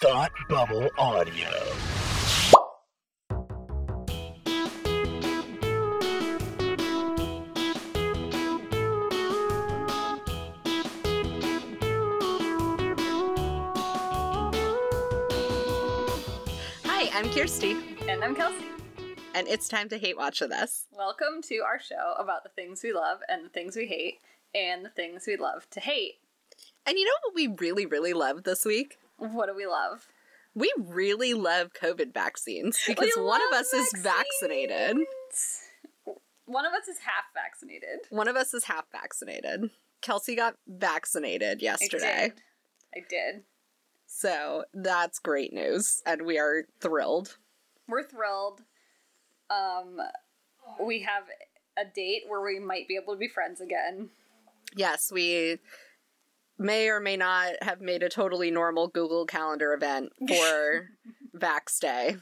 [0.00, 1.50] Thought Bubble Audio.
[16.84, 17.76] Hi, I'm Kirsty,
[18.08, 18.64] And I'm Kelsey.
[19.34, 20.86] and it's time to hate watch with us.
[20.92, 24.18] Welcome to our show about the things we love and the things we hate
[24.54, 26.14] and the things we love to hate.
[26.86, 28.98] And you know what we really, really love this week?
[29.16, 30.06] What do we love?
[30.54, 34.98] We really love COVID vaccines because We one of us is vaccinated.
[36.46, 38.00] One of us is half vaccinated.
[38.10, 39.70] One of us is half vaccinated.
[40.00, 42.06] Kelsey got vaccinated yesterday.
[42.14, 42.32] I did.
[42.94, 43.42] I did.
[44.06, 46.02] So that's great news.
[46.06, 47.36] And we are thrilled.
[47.88, 48.60] We're thrilled.
[49.50, 50.00] Um,
[50.80, 51.24] we have
[51.76, 54.10] a date where we might be able to be friends again.
[54.76, 55.58] Yes, we
[56.58, 60.90] may or may not have made a totally normal Google Calendar event for
[61.36, 62.16] Vax Day.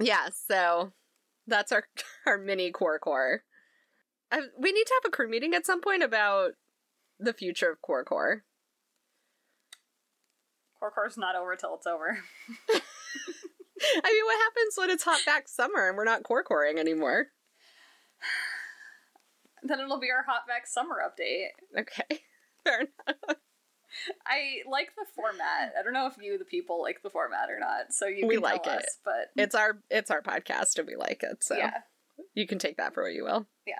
[0.00, 0.92] Yeah, so
[1.46, 1.84] that's our
[2.26, 3.42] our mini core core.
[4.30, 6.52] I, we need to have a crew meeting at some point about
[7.18, 8.44] the future of core core.
[10.78, 12.18] Core core's not over till it's over.
[12.70, 17.28] I mean, what happens when it's hot back summer and we're not core coring anymore?
[19.60, 21.48] Then it'll be our hot back summer update.
[21.76, 22.22] Okay.
[24.28, 25.72] I like the format.
[25.78, 27.92] I don't know if you, the people, like the format or not.
[27.92, 28.72] So you We can like it.
[28.72, 31.72] us, but It's our it's our podcast and we like it, so yeah,
[32.34, 33.46] you can take that for what you will.
[33.66, 33.74] yeah.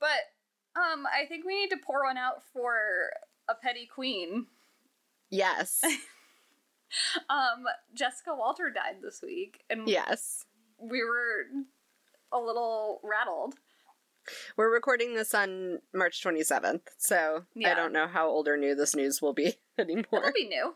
[0.00, 3.10] But um, I think we need to pour one out for
[3.48, 4.46] a petty queen.
[5.30, 5.82] Yes,
[7.28, 10.44] Um, Jessica Walter died this week, and yes.
[10.78, 11.46] we were
[12.32, 13.54] a little rattled.
[14.56, 18.94] We're recording this on March 27th, so I don't know how old or new this
[18.96, 20.04] news will be anymore.
[20.12, 20.74] It'll be new.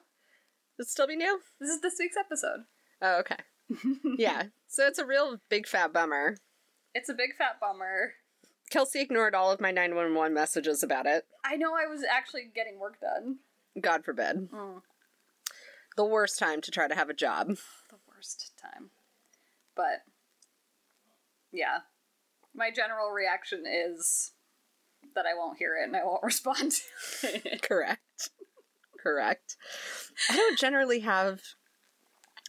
[0.79, 1.41] It'll still be new?
[1.61, 2.65] This is this week's episode.
[3.03, 3.37] Oh, okay.
[4.19, 4.45] Yeah.
[4.67, 6.37] So it's a real big fat bummer.
[6.95, 8.15] It's a big fat bummer.
[8.71, 11.25] Kelsey ignored all of my 911 messages about it.
[11.45, 13.39] I know I was actually getting work done.
[13.81, 14.51] God forbid.
[14.51, 14.83] Mm.
[15.97, 17.49] The worst time to try to have a job.
[17.49, 18.91] the worst time.
[19.75, 20.03] But
[21.53, 21.79] yeah,
[22.59, 24.33] my general reaction is
[25.15, 26.73] that I won't hear it and I won't respond.
[27.63, 28.31] Correct.
[29.03, 29.57] Correct.
[30.29, 31.41] I don't generally have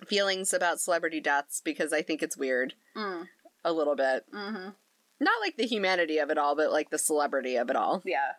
[0.07, 3.27] feelings about celebrity deaths because I think it's weird Mm.
[3.63, 4.25] a little bit.
[4.33, 4.69] Mm-hmm.
[5.21, 8.01] Not like the humanity of it all, but like the celebrity of it all.
[8.05, 8.33] Yeah.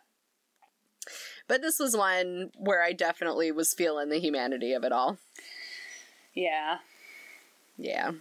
[1.47, 5.19] But this was one where I definitely was feeling the humanity of it all.
[6.34, 6.78] Yeah.
[7.76, 8.12] Yeah.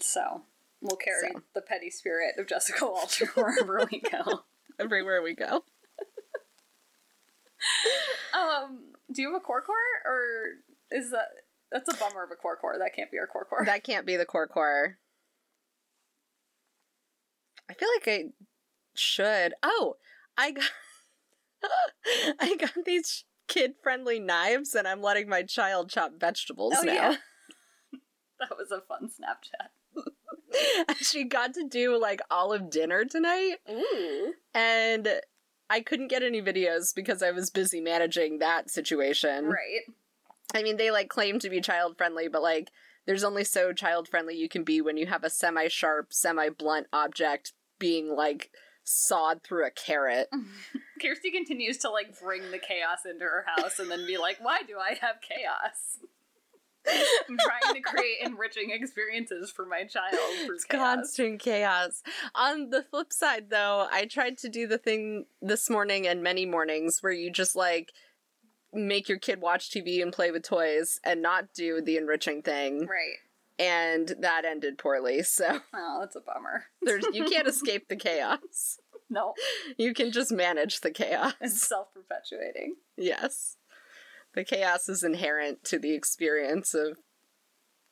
[0.00, 0.42] So
[0.80, 1.42] we'll carry So.
[1.54, 4.40] the petty spirit of Jessica Walter wherever we go.
[4.78, 5.64] Everywhere we go.
[8.34, 9.76] Um, do you have a core core
[10.06, 10.20] or
[10.90, 11.26] is that
[11.70, 12.76] that's a bummer of a core core?
[12.78, 13.64] That can't be our core core.
[13.66, 14.96] That can't be the core core.
[17.70, 18.24] I feel like I
[18.94, 19.54] should.
[19.62, 19.96] Oh,
[20.38, 20.64] I got
[22.40, 26.92] I got these kid friendly knives and I'm letting my child chop vegetables oh now.
[26.92, 27.16] yeah.
[28.40, 29.68] that was a fun Snapchat.
[31.00, 34.34] she got to do like all of dinner tonight Ooh.
[34.54, 35.08] and
[35.70, 39.46] I couldn't get any videos because I was busy managing that situation.
[39.46, 39.82] Right.
[40.52, 42.70] I mean, they like claim to be child friendly, but like,
[43.06, 46.48] there's only so child friendly you can be when you have a semi sharp, semi
[46.48, 48.50] blunt object being like
[48.82, 50.28] sawed through a carrot.
[51.00, 54.62] Kirsty continues to like bring the chaos into her house and then be like, why
[54.66, 56.00] do I have chaos?
[57.28, 60.14] I'm trying to create enriching experiences for my child
[60.46, 60.96] through chaos.
[60.96, 62.02] Constant chaos.
[62.34, 66.46] On the flip side, though, I tried to do the thing this morning and many
[66.46, 67.92] mornings where you just like
[68.72, 72.86] make your kid watch TV and play with toys and not do the enriching thing,
[72.86, 73.16] Right.
[73.58, 75.22] and that ended poorly.
[75.22, 76.64] So Oh, that's a bummer.
[76.82, 78.78] there's you can't escape the chaos.
[79.12, 79.34] No,
[79.76, 81.32] You can just manage the chaos.
[81.40, 82.76] it's self perpetuating.
[82.96, 83.56] Yes.
[84.34, 86.98] The chaos is inherent to the experience of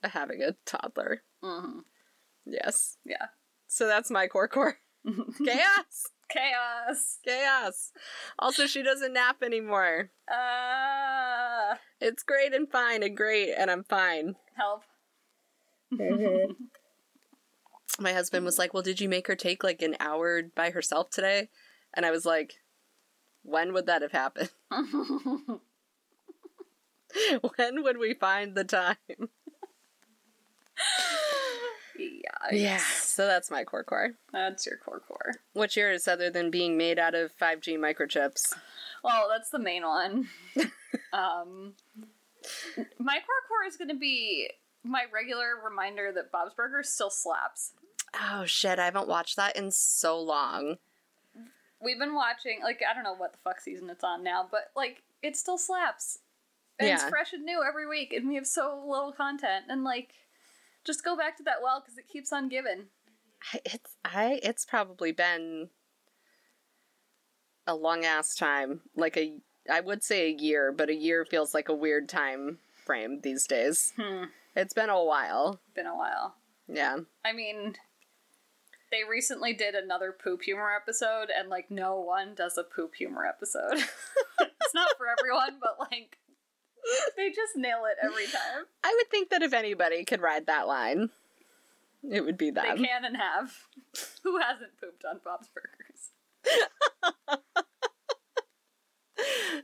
[0.02, 1.23] having a toddler.
[1.43, 1.81] hmm
[2.46, 2.96] Yes.
[3.05, 3.26] Yeah.
[3.67, 4.79] So that's my core core.
[5.44, 6.06] chaos!
[6.31, 7.19] Chaos.
[7.25, 7.93] Chaos!
[8.38, 10.11] Also, she doesn't nap anymore.
[10.31, 14.37] Uh, It's great and fine and great, and I'm fine.
[14.56, 14.82] help.
[18.00, 21.11] My husband was like, Well, did you make her take like an hour by herself
[21.11, 21.49] today?
[21.94, 22.55] And I was like,
[23.43, 24.50] When would that have happened?
[27.56, 28.96] when would we find the time?
[31.99, 32.31] yeah.
[32.52, 32.78] Yeah.
[32.78, 34.12] So that's my core core.
[34.32, 35.34] That's your core core.
[35.52, 38.55] What's yours other than being made out of 5G microchips?
[39.02, 40.28] Well, that's the main one.
[41.12, 41.75] um,
[42.99, 44.50] My core core is going to be
[44.84, 47.72] my regular reminder that Bob's Burgers still slaps.
[48.14, 50.76] Oh shit, I haven't watched that in so long.
[51.81, 54.70] We've been watching, like, I don't know what the fuck season it's on now, but,
[54.75, 56.19] like, it still slaps.
[56.78, 59.66] And it's fresh and new every week, and we have so little content.
[59.69, 60.10] And, like,
[60.84, 62.86] just go back to that well because it keeps on giving.
[63.64, 65.69] It's I it's probably been
[67.66, 68.80] a long ass time.
[68.96, 69.34] Like a
[69.70, 73.46] I would say a year, but a year feels like a weird time frame these
[73.46, 73.92] days.
[73.96, 74.25] Hmm.
[74.56, 75.60] It's been a while.
[75.75, 76.34] Been a while.
[76.66, 76.96] Yeah.
[77.25, 77.75] I mean,
[78.90, 83.26] they recently did another poop humor episode, and like no one does a poop humor
[83.26, 83.75] episode.
[84.40, 86.16] it's not for everyone, but like
[87.16, 88.64] they just nail it every time.
[88.84, 91.10] I would think that if anybody could ride that line,
[92.10, 93.52] it would be that They can and have.
[94.22, 96.10] Who hasn't pooped on Bob's Burgers?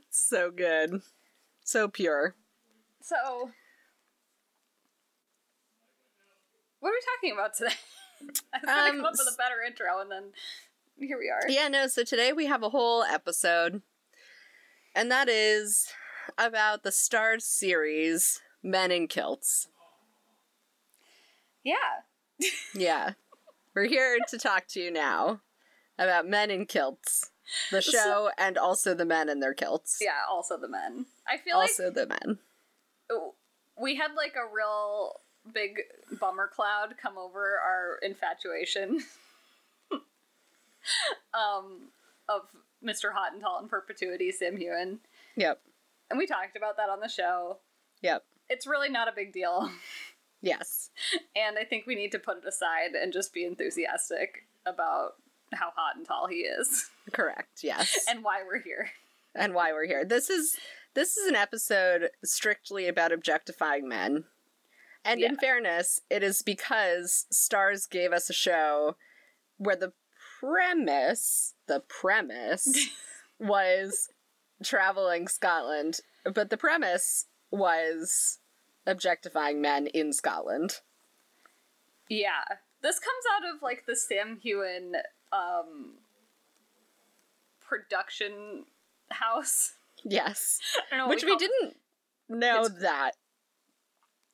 [0.09, 1.01] So good.
[1.63, 2.35] So pure.
[3.01, 3.15] So,
[6.79, 7.73] what are we talking about today?
[8.53, 10.23] I was gonna Um, come up with a better intro, and then
[10.97, 11.41] here we are.
[11.47, 13.81] Yeah, no, so today we have a whole episode,
[14.95, 15.89] and that is
[16.37, 19.67] about the Starz series Men in Kilts.
[21.63, 21.75] Yeah.
[22.73, 23.11] Yeah.
[23.73, 25.41] We're here to talk to you now
[25.97, 27.31] about Men in Kilts,
[27.71, 29.99] the show, and also the men in their kilts.
[30.01, 30.21] Yeah.
[30.29, 31.05] Also the men.
[31.27, 32.39] I feel like Also the men.
[33.81, 35.19] we had like a real
[35.53, 35.79] big
[36.19, 38.99] bummer cloud come over our infatuation
[41.33, 41.89] um
[42.27, 42.41] of
[42.83, 43.13] Mr.
[43.13, 44.99] Hot and Tall in Perpetuity, Sam Heughan.
[45.35, 45.59] Yep.
[46.09, 47.57] And we talked about that on the show.
[48.01, 48.23] Yep.
[48.49, 49.69] It's really not a big deal.
[50.41, 50.91] Yes.
[51.35, 55.13] And I think we need to put it aside and just be enthusiastic about
[55.55, 57.63] how hot and tall he is Correct.
[57.63, 58.05] Yes.
[58.09, 58.91] and why we're here.
[59.33, 60.05] and why we're here.
[60.05, 60.55] This is
[60.93, 64.25] this is an episode strictly about objectifying men.
[65.03, 68.97] And in fairness, it is because Starz gave us a show
[69.57, 69.93] where the
[70.39, 72.87] premise, the premise
[73.39, 74.09] was
[74.63, 75.99] traveling Scotland,
[76.33, 78.39] but the premise was
[78.87, 80.79] objectifying men in Scotland.
[82.09, 82.43] Yeah.
[82.81, 84.93] This comes out of like the Sam Heughan
[85.33, 85.95] um
[87.59, 88.65] production
[89.09, 89.73] house.
[90.03, 90.59] Yes.
[90.91, 91.75] I don't know Which we we didn't
[92.29, 93.11] know It's- that.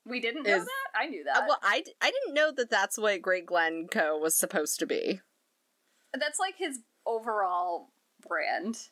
[0.04, 1.00] We didn't know is- that?
[1.00, 1.48] I knew Uh, that.
[1.48, 4.18] well, I, d- I didn't know that that's what Great Glen Co.
[4.18, 5.22] was supposed to be.
[6.14, 7.90] That's like his overall
[8.28, 8.88] brand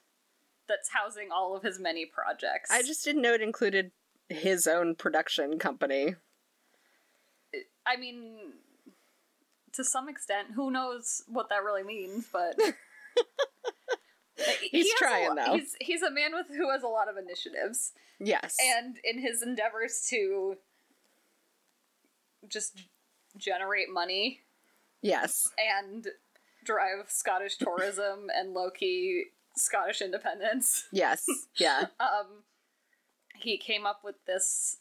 [0.69, 2.71] that's housing all of his many projects.
[2.71, 3.91] I just didn't know it included
[4.29, 6.15] his own production company.
[7.85, 8.37] I mean
[9.73, 12.55] to some extent, who knows what that really means, but
[14.71, 15.53] He's a trying, lo- though.
[15.53, 17.91] He's he's a man with who has a lot of initiatives.
[18.21, 18.57] Yes.
[18.61, 20.55] and in his endeavors to
[22.49, 22.83] just
[23.37, 24.41] generate money
[25.01, 25.49] yes.
[25.57, 26.07] and
[26.65, 29.25] drive Scottish tourism and low key
[29.55, 31.25] Scottish independence, Yes.
[31.57, 31.87] Yeah.
[31.99, 32.43] um,
[33.35, 34.77] he came up with this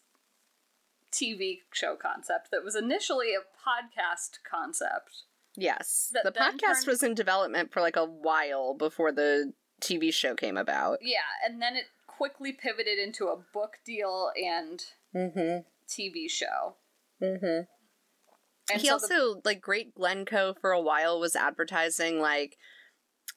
[1.12, 5.24] TV show concept that was initially a podcast concept.
[5.56, 6.12] Yes.
[6.12, 10.56] The podcast turned- was in development for like a while before the TV show came
[10.56, 10.98] about.
[11.02, 14.82] Yeah, and then it quickly pivoted into a book deal and
[15.14, 15.60] Mm-hmm.
[15.88, 16.76] TV show.
[17.22, 17.62] Mm-hmm.
[18.70, 20.52] And he so the- also like Great Glen Co.
[20.60, 22.58] for a while was advertising like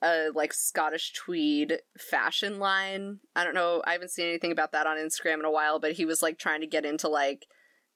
[0.01, 3.20] a like Scottish tweed fashion line.
[3.36, 3.81] I don't know.
[3.86, 6.38] I haven't seen anything about that on Instagram in a while, but he was like
[6.38, 7.48] trying to get into like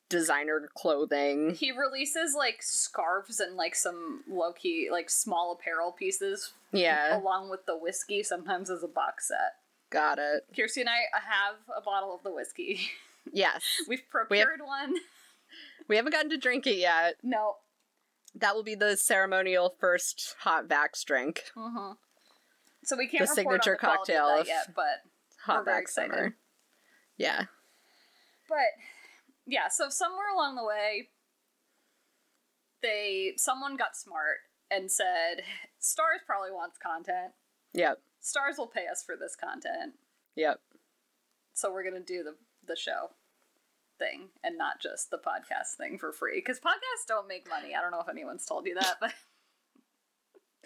[0.09, 1.55] designer clothing.
[1.55, 7.49] He releases like scarves and like some low key like small apparel pieces Yeah, along
[7.49, 9.53] with the whiskey, sometimes as a box set.
[9.89, 10.43] got it.
[10.55, 12.79] Kirsty and I have a bottle of the whiskey.
[13.33, 13.63] Yes.
[13.89, 14.93] We've procured one.
[15.87, 17.15] We haven't gotten to drink it yet.
[17.23, 17.55] No.
[18.35, 21.43] That will be the ceremonial first hot Vax drink.
[21.55, 21.91] hmm
[22.83, 25.03] So we can't The signature cocktail of yet, but
[25.45, 26.35] Hot Vax summer.
[27.17, 27.45] Yeah.
[28.49, 28.57] but
[29.45, 29.69] yeah.
[29.69, 31.09] So somewhere along the way,
[32.81, 34.37] they someone got smart
[34.69, 35.43] and said,
[35.81, 37.33] "Starz probably wants content.
[37.73, 38.01] Yep.
[38.21, 39.93] Starz will pay us for this content."
[40.35, 40.59] Yep.
[41.53, 42.35] so we're gonna do the
[42.67, 43.11] the show
[43.97, 47.81] thing and not just the podcast thing for free because podcasts don't make money i
[47.81, 49.13] don't know if anyone's told you that but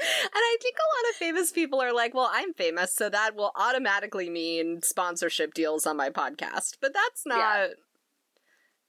[0.02, 3.36] And I think a lot of famous people are like, well, I'm famous, so that
[3.36, 6.78] will automatically mean sponsorship deals on my podcast.
[6.80, 7.38] But that's not.
[7.38, 7.68] Yeah.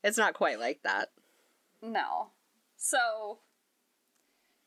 [0.04, 1.08] It's not quite like that.
[1.82, 2.30] no
[2.76, 3.40] so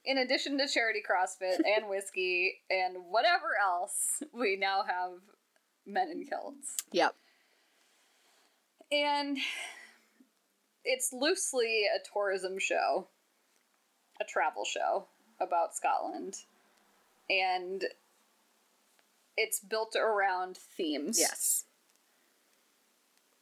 [0.06, 5.12] in addition to charity crossfit and whiskey and whatever else we now have
[5.88, 7.16] men in kilts Yep.
[8.94, 9.40] And
[10.86, 13.08] it's loosely a tourism show,
[14.22, 15.08] a travel show
[15.40, 16.38] about Scotland.
[17.30, 17.86] And
[19.36, 21.18] it's built around themes.
[21.20, 21.66] Yes.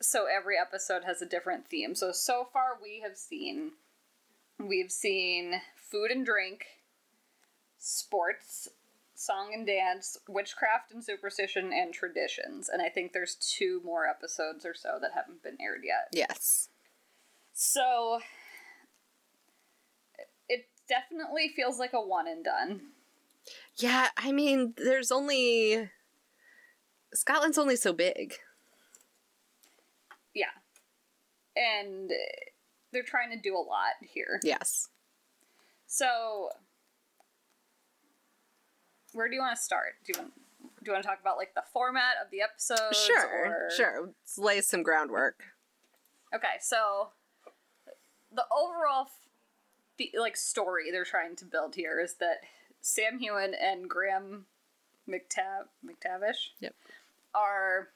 [0.02, 1.96] So every episode has a different theme.
[1.96, 3.72] So so far we have seen
[4.58, 6.66] we've seen food and drink,
[7.78, 8.70] sports,
[9.22, 12.70] song and dance, witchcraft and superstition, and traditions.
[12.70, 16.08] And I think there's two more episodes or so that haven't been aired yet.
[16.12, 16.70] Yes.
[17.54, 18.20] So
[20.50, 22.82] it definitely feels like a one and done.
[23.78, 25.90] Yeah, I mean, there's only
[27.14, 28.34] Scotland's only so big.
[30.34, 30.46] Yeah.
[31.56, 32.10] And
[32.92, 34.40] they're trying to do a lot here.
[34.44, 34.90] Yes.
[35.86, 36.50] So
[39.14, 39.94] where do you want to start?
[40.06, 40.34] Do you want
[40.84, 42.98] do you want to talk about like the format of the episodes?
[42.98, 43.46] Sure.
[43.68, 44.06] or- Sure.
[44.08, 45.44] Let's lay some groundwork.
[46.34, 47.10] Okay, so
[48.34, 49.28] the overall f-
[49.98, 52.38] the, like story they're trying to build here is that
[52.82, 54.46] Sam Heughan and Graham
[55.08, 56.74] McTav McTavish Yep.
[57.36, 57.90] are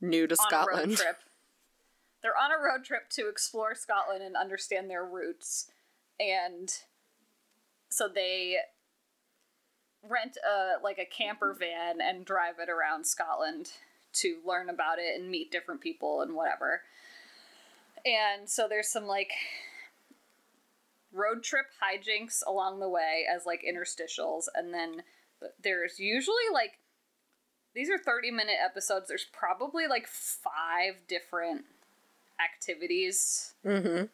[0.00, 0.96] New to on a road Scotland.
[0.96, 1.16] trip.
[2.22, 5.70] They're on a road trip to explore Scotland and understand their roots.
[6.18, 6.72] And
[7.90, 8.58] so they
[10.08, 13.70] rent a like a camper van and drive it around Scotland
[14.12, 16.82] to learn about it and meet different people and whatever.
[18.04, 19.32] And so there's some like
[21.12, 25.02] road trip hijinks along the way as like interstitials and then
[25.62, 26.78] there's usually like
[27.74, 31.64] these are 30 minute episodes there's probably like five different
[32.42, 34.04] activities Mm-hmm.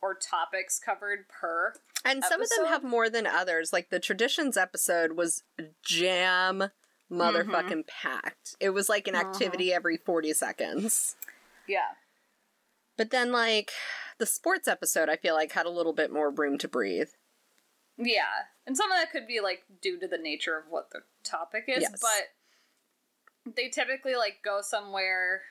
[0.00, 1.74] Or topics covered per
[2.04, 3.72] And some of them have more than others.
[3.72, 5.42] Like the traditions episode was
[5.84, 6.70] jam
[7.10, 8.08] motherfucking mm-hmm.
[8.08, 8.56] packed.
[8.60, 9.28] It was like an uh-huh.
[9.28, 11.16] activity every 40 seconds.
[11.66, 11.96] yeah
[12.96, 13.72] But then like
[14.18, 17.08] the sports episode I feel like had a little bit more room to breathe.
[17.96, 21.00] yeah and some of that could be like due to the nature of what the
[21.24, 22.00] topic is Yes.
[22.00, 25.42] but they typically like go somewhere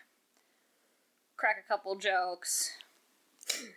[1.35, 2.71] crack a couple jokes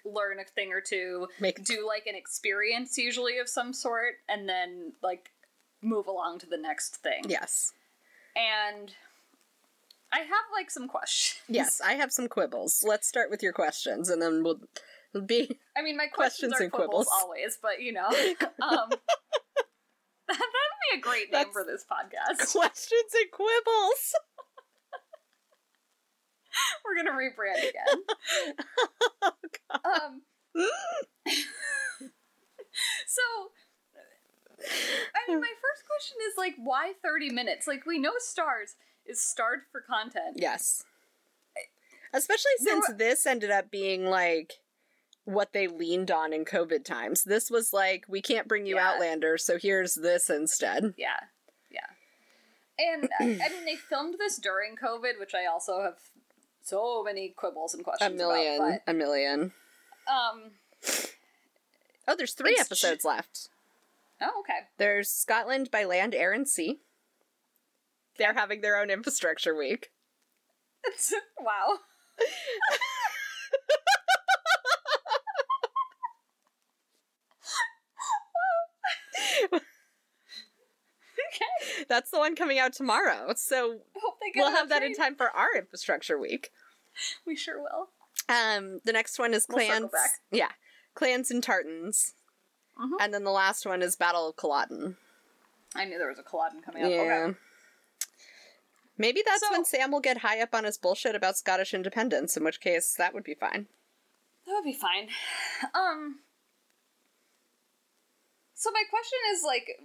[0.05, 4.49] learn a thing or two Make do like an experience usually of some sort and
[4.49, 5.31] then like
[5.83, 7.73] move along to the next thing Yes.
[8.37, 8.93] and
[10.13, 12.85] i have like some questions Yes, I have some quibbles.
[12.87, 14.61] Let's start with your questions and then we'll
[15.27, 17.23] be i mean my questions, Questions are and quibbles, quibbles.
[17.23, 18.07] always but you know
[18.63, 18.91] um
[20.29, 24.15] that would be a great name That's- for this podcast questions and quibbles.
[26.85, 28.03] we're gonna rebrand again
[29.85, 30.23] Oh, um
[33.07, 33.23] so
[34.63, 37.67] I mean, my first question is like, why 30 minutes?
[37.67, 38.75] Like, we know Starz
[39.07, 40.37] is starred for content.
[40.37, 40.85] Yes.
[42.13, 44.55] Especially since this ended up being like
[45.25, 47.25] what they leaned on in COVID times.
[47.25, 48.91] This was like, we can't bring you Yeah.
[48.91, 50.95] Outlander, so here's this instead.
[50.97, 51.21] Yeah,
[51.71, 51.87] yeah.
[52.79, 55.99] And uh, I mean, they filmed this during COVID, which I also have
[56.71, 58.13] so many quibbles and questions.
[58.13, 58.63] A million.
[58.63, 58.81] about.
[58.87, 59.53] a million.
[60.09, 60.53] Um,
[62.11, 63.51] Oh, there's three episodes left.
[64.21, 64.67] oh, okay.
[64.79, 66.81] There's Scotland by land, air, and sea.
[68.19, 69.91] They're having their own infrastructure week.
[71.41, 71.79] wow.
[79.53, 79.61] okay.
[81.89, 83.35] That's the one coming out tomorrow.
[83.37, 83.83] So
[84.35, 86.51] we'll have that in time for our infrastructure week.
[87.27, 87.89] We sure will.
[88.29, 89.91] Um, the next one is We'll clans.
[89.91, 90.11] back.
[90.31, 90.51] Yeah,
[90.95, 92.15] clans and tartans,
[92.79, 92.97] Mhm.
[93.01, 94.97] and then the last one is Battle of Culloden.
[95.75, 96.91] I knew there was a Culloden coming up.
[96.91, 96.99] Yeah.
[97.29, 97.39] Okay.
[98.99, 102.37] Maybe that's So- when Sam will get high up on his bullshit about Scottish independence,
[102.37, 103.69] in which case that would be fine.
[104.47, 105.11] That would be fine.
[105.75, 106.23] Um.
[108.55, 109.81] So my question is like,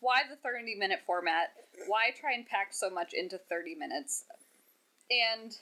[0.00, 1.52] why the thirty minute format?
[1.86, 4.24] Why try and pack so much into thirty minutes?
[5.10, 5.58] And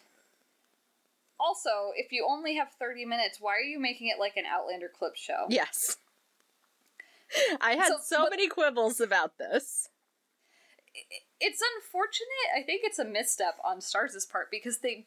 [1.40, 4.90] also, if you only have thirty minutes, why are you making it like an Outlander
[4.97, 5.47] clip show?
[5.49, 5.97] Yes.
[7.61, 9.88] I had So- so, but- many quibbles about this.
[11.40, 12.50] It's unfortunate.
[12.54, 15.06] I think it's a misstep on Starz' part because they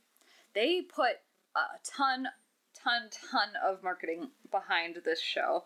[0.53, 1.17] they put
[1.55, 2.27] a ton,
[2.73, 5.65] ton, ton of marketing behind this show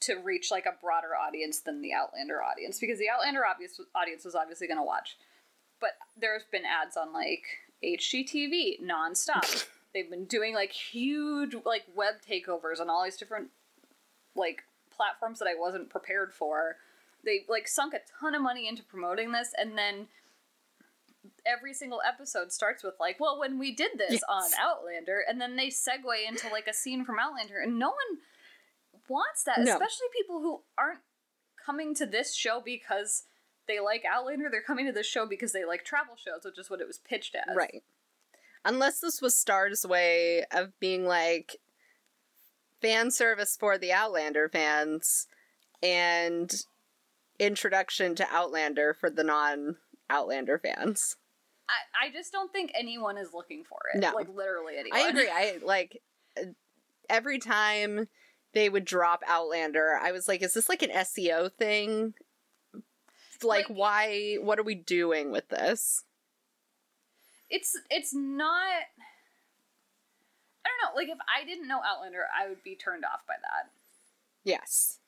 [0.00, 4.24] to reach like a broader audience than the Outlander audience because the Outlander obvious audience
[4.24, 5.16] was obviously going to watch,
[5.78, 7.44] but there's been ads on like
[7.84, 9.66] HGTV nonstop.
[9.94, 13.48] They've been doing like huge like web takeovers on all these different
[14.36, 14.62] like
[14.94, 16.76] platforms that I wasn't prepared for.
[17.24, 20.06] They like sunk a ton of money into promoting this and then
[21.44, 24.22] every single episode starts with like, well, when we did this Yes.
[24.28, 28.18] on Outlander, and then they segue into like a scene from Outlander, and no one
[29.08, 29.72] wants that, No.
[29.72, 31.00] especially people who aren't
[31.64, 33.24] coming to this show because
[33.66, 34.48] they like Outlander.
[34.50, 36.98] They're coming to this show because they like travel shows, which is what it was
[36.98, 37.54] pitched as.
[37.54, 37.82] Right.
[38.64, 41.56] Unless this was Starz's way of being like
[42.80, 45.26] fan service for the Outlander fans
[45.82, 46.52] and
[47.38, 49.76] introduction to Outlander for the non
[50.08, 51.16] Outlander fans.
[51.68, 54.00] I, I just don't think anyone is looking for it.
[54.00, 54.12] No.
[54.14, 54.98] Like literally anyone.
[55.00, 55.28] I agree.
[55.30, 56.02] I like
[57.08, 58.08] every time
[58.52, 62.14] they would drop Outlander, I was like, is this like an SEO thing?
[63.42, 64.36] Like, Like- why?
[64.40, 66.04] What are we doing with this?
[67.50, 68.86] It's it's not
[70.64, 73.34] I don't know, like if I didn't know Outlander, I would be turned off by
[73.40, 73.70] that.
[74.44, 74.98] Yes.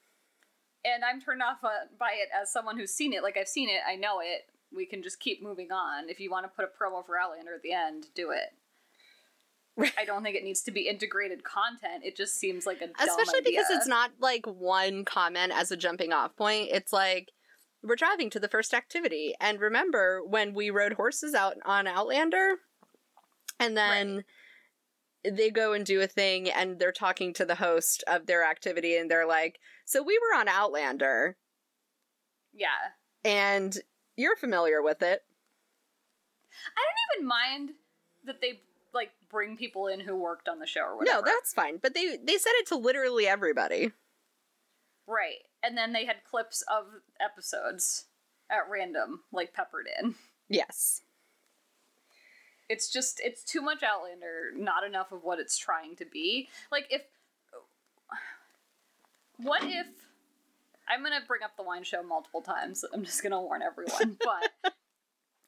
[0.85, 3.23] And I'm turned off uh, by it as someone who's seen it.
[3.23, 4.47] Like I've seen it, I know it.
[4.75, 6.09] We can just keep moving on.
[6.09, 8.55] If you want to put a promo for Outlander at the end, do it.
[9.99, 12.05] I don't think it needs to be integrated content.
[12.05, 15.77] It just seems like a dumb especially because it's not like one comment as a
[15.77, 17.31] jumping off point it's like
[17.83, 19.35] we're driving to the first activity.
[19.41, 22.57] And remember when we rode horses out on outlander?
[23.59, 24.25] And then
[25.25, 28.97] they go and do a thing and they're talking to the host of their activity
[28.97, 31.37] and they're like so we were on outlander.
[32.55, 32.67] Yeah.
[33.25, 33.77] and
[34.17, 35.23] you're familiar with it.
[36.77, 37.71] I don't even mind
[38.27, 38.61] that they
[38.93, 41.21] like bring people in who worked on the show or whatever.
[41.21, 41.79] no that's fine.
[41.81, 43.93] But they they said it to literally everybody.
[45.07, 45.43] Right.
[45.63, 46.87] And then they had clips of
[47.21, 48.07] episodes
[48.51, 50.15] at random, like peppered in.
[50.49, 51.03] yes
[52.69, 56.49] It's just, it's too much Outlander, not enough of what it's trying to be.
[56.71, 57.03] Like, if.
[59.37, 59.87] What if.
[60.89, 62.85] I'm gonna bring up the wine show multiple times.
[62.93, 64.17] I'm just gonna warn everyone.
[64.25, 64.73] But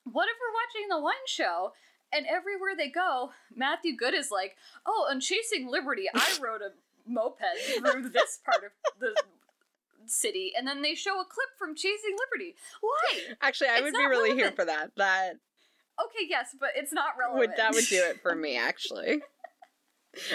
[0.04, 1.72] what if we're watching the wine show
[2.12, 4.56] and everywhere they go, Matthew Goode is like,
[4.86, 6.70] "Oh, on Chasing Liberty, I rode a
[7.06, 7.42] moped
[7.76, 9.14] through this part of the
[10.10, 12.54] city," and then they show a clip from Chasing Liberty.
[12.80, 13.34] Why?
[13.42, 15.34] actually i It's would be really here for that that
[16.02, 17.50] Okay, yes, but it's not relevant.
[17.50, 19.22] would that would do it for me actually.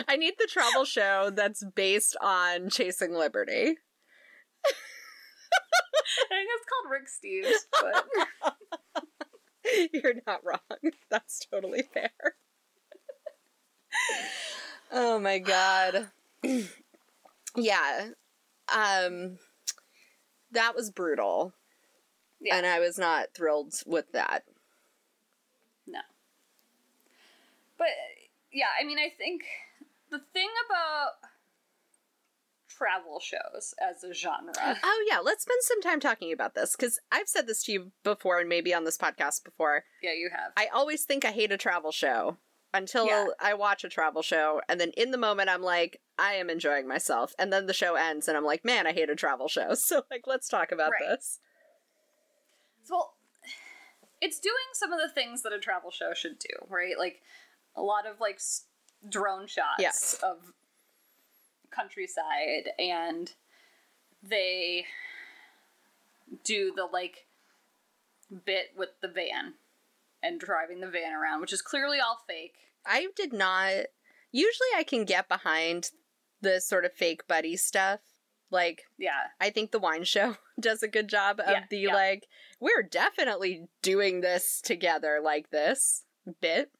[0.07, 3.77] I need the travel show that's based on chasing liberty.
[6.31, 9.03] I think it's called Rick Steves, but
[9.93, 10.91] You're not wrong.
[11.09, 12.11] That's totally fair.
[14.91, 16.09] oh my god.
[17.55, 18.09] yeah.
[18.73, 19.37] Um
[20.51, 21.53] that was brutal
[22.41, 24.43] yeah, and I was not thrilled with that.
[25.85, 25.99] no.
[27.77, 27.87] But
[28.51, 29.43] yeah, I mean, I think
[30.09, 31.11] the thing about
[32.69, 36.97] travel shows as a genre, Oh yeah, let's spend some time talking about this cuz
[37.11, 39.83] I've said this to you before and maybe on this podcast before.
[40.01, 40.53] yeah, you have.
[40.55, 42.37] I always think I hate a travel show
[42.73, 43.27] until Yeah.
[43.39, 46.87] I watch a travel show, and then in the moment I'm like, I am enjoying
[46.87, 49.73] myself, and then the show ends, and I'm like, man, I hate a travel show.
[49.75, 51.09] So like, let's talk about Right.
[51.09, 51.39] this.
[52.89, 53.15] Well,
[54.21, 56.97] it's doing some of the things that a travel show should do, right?
[56.97, 57.21] Like
[57.75, 58.65] a lot of like s-
[59.07, 60.19] drone shots Yes.
[60.23, 60.53] of
[61.71, 63.31] countryside, and
[64.21, 64.85] they
[66.43, 67.25] do the like
[68.45, 69.53] bit with the van
[70.21, 72.55] and driving the van around, which is clearly all fake.
[72.85, 73.85] I did not.
[74.31, 75.91] Usually, I can get behind
[76.41, 77.99] the sort of fake buddy stuff.
[78.51, 81.93] Like, Yeah, I think the wine show does a good job of Yeah, the yeah.
[81.93, 82.27] like,
[82.59, 86.03] we're definitely doing this together like this
[86.41, 86.71] bit.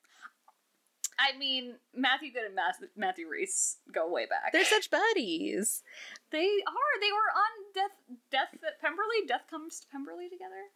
[1.20, 2.56] I mean Matthew Goode and
[2.96, 4.54] Matthew Rhys go way back.
[4.54, 5.84] They're such buddies.
[6.32, 7.00] they are.
[7.02, 7.98] They were on Death
[8.32, 9.28] Death at Pemberley.
[9.28, 10.72] Death comes to Pemberley together.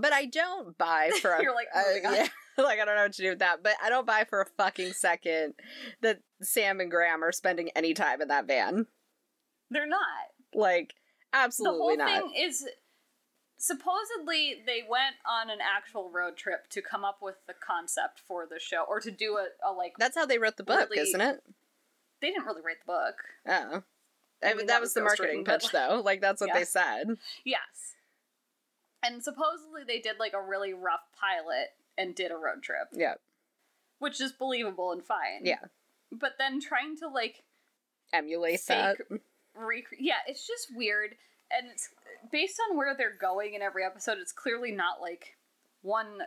[0.00, 2.14] But I don't buy for a You're like, uh, moving on.
[2.14, 2.26] yeah,
[2.64, 3.62] like I don't know what to do with that.
[3.62, 5.54] But I don't buy for a fucking second
[6.02, 8.86] that Sam and Graham are spending any time in that van.
[9.70, 10.00] They're not.
[10.54, 10.94] Like
[11.32, 12.32] absolutely the whole not.
[12.32, 12.66] thing is
[13.58, 18.46] supposedly they went on an actual road trip to come up with the concept for
[18.46, 21.02] the show or to do a, a like That's how they wrote the book, really-
[21.08, 21.42] isn't it?
[22.20, 23.14] they didn't really write the book
[23.48, 23.82] Oh.
[24.42, 26.00] I mean, that, that was was the marketing pitch, though.
[26.04, 26.58] Like that's what Yeah.
[26.58, 27.06] they said.
[27.44, 27.60] yes
[29.02, 33.14] and supposedly they did like a really rough pilot and did a road trip Yeah,
[33.98, 35.58] which is believable and fine yeah.
[36.12, 37.42] but then trying to like
[38.12, 39.20] Emulate Fake that.
[39.54, 41.14] recreate yeah it's just weird
[41.50, 41.88] and it's
[42.32, 45.36] based on where they're going in every episode it's clearly not like
[45.82, 46.18] one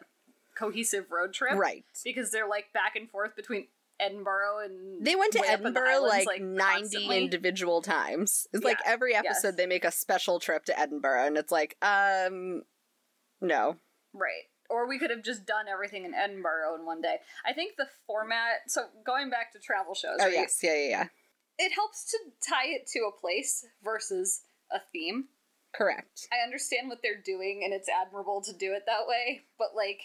[0.55, 1.83] cohesive road trip Right.
[2.03, 3.67] because they're like back and forth between
[4.03, 7.23] Edinburgh and They went to the Edinburgh Highlands, like, 90 constantly.
[7.23, 8.47] individual times.
[8.53, 9.55] It's like every episode yes.
[9.55, 12.63] they make a special trip to Edinburgh, and it's like, um,
[13.41, 13.77] no.
[14.13, 17.17] right or we could have just done everything in Edinburgh in one day.
[17.45, 18.67] I think the format.
[18.67, 20.33] So going back to travel shows, Oh right?
[20.33, 21.07] yes, yeah, yeah, yeah.
[21.59, 25.25] it helps to tie it to a place versus a theme.
[25.73, 26.27] Correct.
[26.31, 29.41] I understand what they're doing, and it's admirable to do it that way.
[29.57, 30.01] But like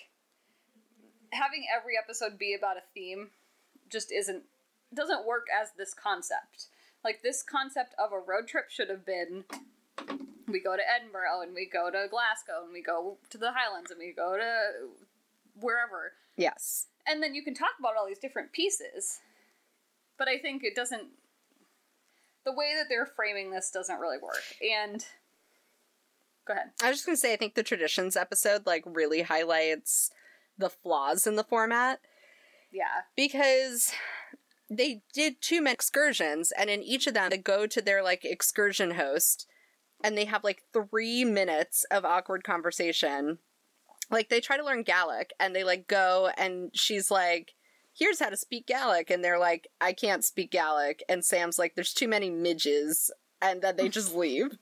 [1.32, 3.30] having every episode be about a theme
[3.90, 4.44] just isn't
[4.94, 6.66] doesn't work as this concept.
[7.04, 9.44] Like this concept of a road trip should have been
[10.48, 13.90] we go to Edinburgh and we go to Glasgow and we go to the Highlands
[13.90, 14.88] and we go to
[15.60, 16.12] wherever.
[16.36, 16.86] Yes.
[17.06, 19.20] And then you can talk about all these different pieces.
[20.16, 21.08] But I think it doesn't
[22.44, 24.42] the way that they're framing this doesn't really work.
[24.62, 25.04] And
[26.46, 26.70] go ahead.
[26.82, 30.10] I was just gonna say I think the traditions episode like really highlights
[30.56, 32.00] the flaws in the format
[32.70, 33.02] Yeah.
[33.16, 33.92] because
[34.70, 38.92] they did two excursions and in each of them they go to their like excursion
[38.92, 39.46] host
[40.04, 43.38] and they have like three minutes of awkward conversation
[44.10, 47.54] like they try to learn gaelic and they like go and she's like
[47.98, 51.74] here's how to speak gaelic and they're like i can't speak gaelic and sam's like
[51.74, 54.58] there's too many midges and then they just leave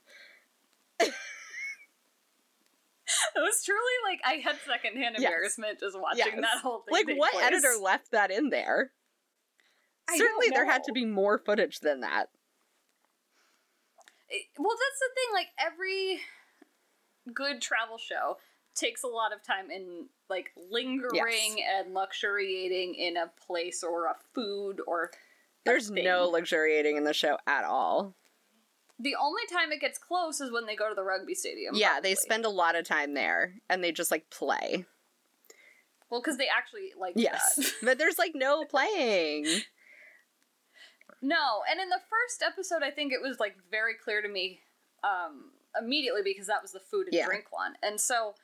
[3.35, 5.23] It was truly like I had secondhand Yes.
[5.25, 6.41] embarrassment just watching Yes.
[6.41, 6.93] that whole thing.
[6.93, 7.45] like what place.
[7.45, 8.91] editor left that in there
[10.09, 12.27] I certainly there had to be more footage than that
[14.29, 15.33] It- Well, that's the thing.
[15.33, 16.19] Like every
[17.33, 18.37] good travel show
[18.75, 24.15] takes a lot of time in like lingering and luxuriating in a place or a
[24.33, 25.11] food or.
[25.65, 26.03] there's thing.
[26.03, 28.13] no luxuriating in the show at all
[28.99, 31.75] The only time it gets close is when they go to the rugby stadium.
[31.75, 34.85] yeah they spend a lot of time there and they just like play
[36.09, 37.71] well because they actually like yes that.
[37.83, 39.45] but there's like no playing
[41.21, 44.59] No, and in the first episode, I think it was like very clear to me
[45.03, 47.25] um, immediately because that was the food and Yeah.
[47.25, 48.35] drink one, and so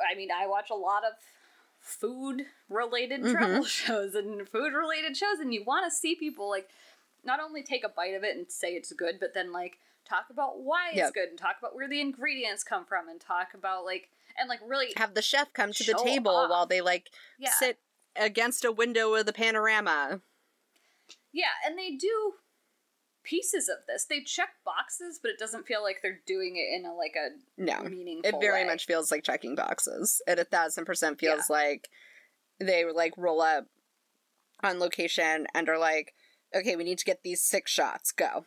[0.00, 1.14] I mean, I watch a lot of
[1.80, 3.32] food related Mhm.
[3.32, 6.68] travel shows and food related shows, and you want to see people like
[7.28, 10.24] not only take a bite of it and say it's good, but then like talk
[10.30, 11.14] about why it's Yep.
[11.14, 14.60] good and talk about where the ingredients come from and talk about like and like
[14.66, 16.50] really have the chef come to the table off.
[16.50, 17.78] while they like yeah sit
[18.16, 20.20] against a window of the panorama
[21.32, 22.32] Yeah, and they do
[23.22, 24.06] pieces of this.
[24.06, 27.28] They check boxes, but it doesn't feel like they're doing it in a like a
[27.60, 28.28] no meaningful.
[28.38, 28.66] it very way.
[28.70, 31.88] much feels like checking boxes it a thousand percent feels like
[32.58, 33.66] they like roll up
[34.62, 36.14] on location and are like
[36.54, 38.44] okay we need to get these six shots go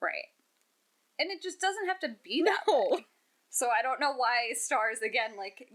[0.00, 0.26] right,
[1.18, 2.88] and it just doesn't have to be that No.
[2.90, 3.06] way.
[3.50, 5.70] So I don't know why Starz again like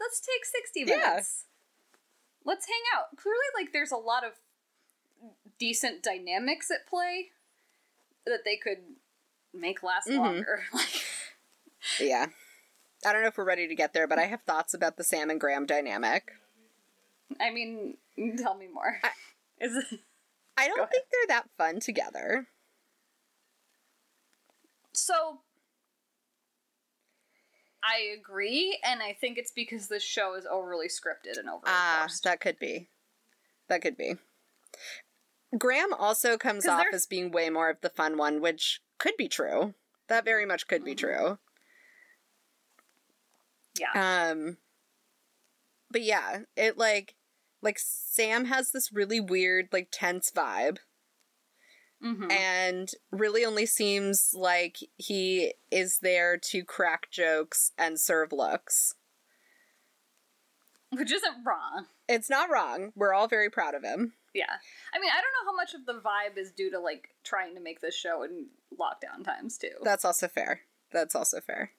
[0.00, 0.96] let's take sixty Yeah.
[0.96, 1.44] minutes.
[2.44, 3.16] Let's hang out.
[3.16, 4.32] Clearly, like there's a lot of
[5.58, 7.30] decent dynamics at play
[8.24, 8.78] that they could
[9.52, 10.18] make last Mhm.
[10.18, 10.64] longer.
[10.72, 11.02] Like,
[12.00, 12.26] yeah
[13.06, 15.04] i don't know if we're ready to get there but i have thoughts about the
[15.04, 16.32] sam and graham dynamic
[17.40, 17.98] I mean,
[18.36, 18.98] tell me more.
[19.04, 19.10] I-
[19.64, 20.00] Is it?
[20.58, 22.46] I don't think they're that fun together
[24.92, 25.40] So
[27.82, 32.00] I agree, and I think it's because this show is overly scripted and overly Ah,
[32.00, 32.24] forced.
[32.24, 32.88] that could be.
[33.68, 34.16] That could be.
[35.56, 39.16] Graham also comes off there's- as being way more of the fun one, which could
[39.16, 39.74] be true.
[40.08, 40.98] That very much could be Mhm.
[40.98, 41.38] true.
[43.78, 43.92] Yeah.
[44.30, 44.58] Um
[45.90, 47.14] but yeah, it like
[47.62, 50.78] like Sam has this really weird like tense vibe
[52.02, 52.30] Mhm.
[52.30, 58.94] and really only seems like he is there to crack jokes and serve looks.
[60.90, 61.86] Which isn't wrong.
[62.08, 62.92] It's not wrong.
[62.94, 64.14] We're all very proud of him.
[64.32, 64.58] Yeah.
[64.94, 67.54] I mean, I don't know how much of the vibe is due to like trying
[67.56, 68.46] to make this show in
[68.78, 69.74] lockdown times too.
[69.82, 70.62] That's also fair.
[70.90, 71.72] That's also fair.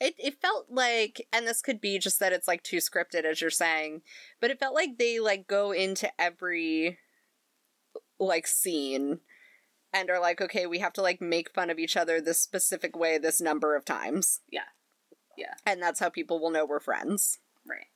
[0.00, 3.40] It it felt like and this could be just that it's like too scripted as
[3.40, 4.02] you're saying,
[4.40, 6.98] but it felt like they like go into every
[8.18, 9.20] like scene
[9.92, 12.96] and are like, okay, we have to like make fun of each other this specific
[12.96, 14.40] way this number of times.
[14.50, 14.60] Yeah.
[15.36, 15.54] Yeah.
[15.64, 17.86] And that's how people will know we're friends right.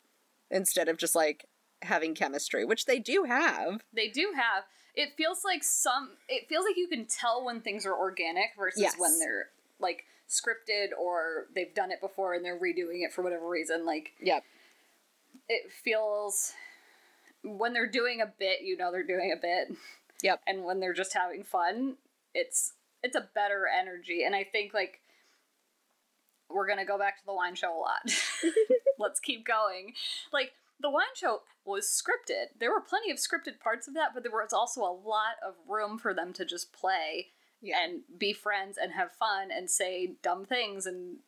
[0.50, 1.46] instead of just like
[1.82, 3.82] having chemistry, which they do have.
[3.92, 7.86] They do have it feels like some it feels like you can tell when things
[7.86, 8.94] are organic versus Yes.
[8.98, 9.48] when they're
[9.80, 14.12] like scripted or they've done it before and they're redoing it for whatever reason like
[14.22, 14.42] Yep.
[15.48, 16.52] it feels
[17.44, 19.76] when they're doing a bit you know they're doing a bit.
[20.22, 20.40] Yep.
[20.46, 21.96] and when they're just having fun
[22.34, 24.22] it's it's a better energy.
[24.24, 25.00] And i think like
[26.48, 28.02] we're gonna go back to the wine show a lot.
[28.98, 29.94] Let's keep going.
[30.32, 32.58] Like the wine show was scripted.
[32.58, 35.54] There were plenty of scripted parts of that but there was also a lot of
[35.68, 37.28] room for them to just play
[37.62, 37.82] Yeah.
[37.84, 41.18] and be friends and have fun and say dumb things and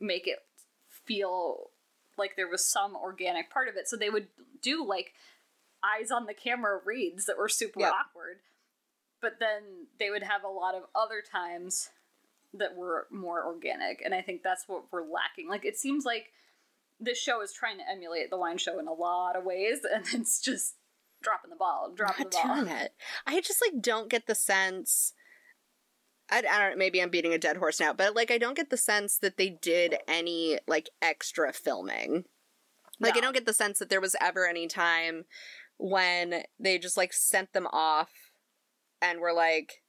[0.00, 0.40] make it
[0.88, 1.70] feel
[2.18, 3.88] like there was some organic part of it.
[3.88, 4.26] So they would
[4.60, 5.12] do like
[5.82, 7.92] eyes on the camera reads that were super Yep.
[7.92, 8.40] awkward.
[9.20, 11.90] But then they would have a lot of other times
[12.54, 14.02] that were more organic.
[14.04, 15.48] And I think that's what we're lacking.
[15.48, 16.32] Like it seems like
[17.00, 20.04] this show is trying to emulate the wine show in a lot of ways, and
[20.12, 20.74] it's just
[21.22, 22.64] dropping the ball, dropping the ball.
[22.64, 22.92] damn it.
[23.26, 25.14] I just like don't get the sense.
[26.30, 26.78] I, I don't.
[26.78, 29.36] Maybe I'm beating a dead horse now, but like I don't get the sense that
[29.36, 32.24] they did any like extra filming.
[33.00, 35.24] Like I don't get the sense that there was ever any time
[35.76, 38.10] when they just like sent them off
[39.00, 39.82] and were like,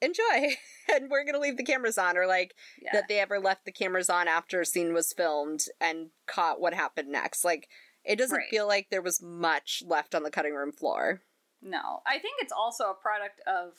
[0.00, 0.54] enjoy,
[0.94, 2.90] and we're gonna leave the cameras on, or like Yeah.
[2.92, 6.74] that they ever left the cameras on after a scene was filmed and caught what
[6.74, 7.44] happened next.
[7.44, 7.68] Like
[8.06, 8.48] it doesn't Right.
[8.50, 11.22] feel like there was much left on the cutting room floor.
[11.62, 13.74] No, I think it's also a product of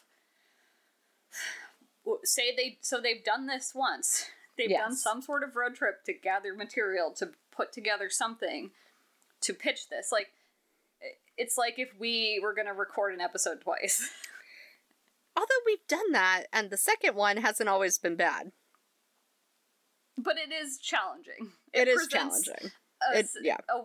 [2.23, 4.29] say they so they've done this once.
[4.57, 8.71] They've done some sort of road trip to gather material to put together something
[9.41, 10.11] to pitch this.
[10.11, 10.29] Like
[11.37, 14.09] it's like if we were going to record an episode twice.
[15.37, 18.51] Although we've done that, and the second one hasn't always been bad.
[20.17, 21.51] but it is challenging.
[21.73, 22.71] it is challenging.
[23.13, 23.57] a It- yeah.
[23.69, 23.83] a-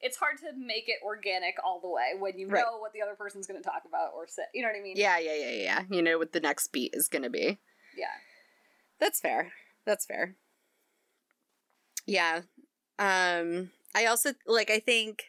[0.00, 2.64] it's hard to make it organic all the way when you Right.
[2.64, 4.42] know what the other person's going to talk about or say.
[4.54, 4.96] You know what I mean?
[4.96, 5.82] Yeah, yeah, yeah, yeah.
[5.90, 7.58] You know what the next beat is going to be.
[7.96, 8.06] Yeah.
[8.98, 9.52] That's fair.
[9.84, 10.36] That's fair.
[12.06, 12.42] Yeah.
[12.98, 15.24] Um I also like I think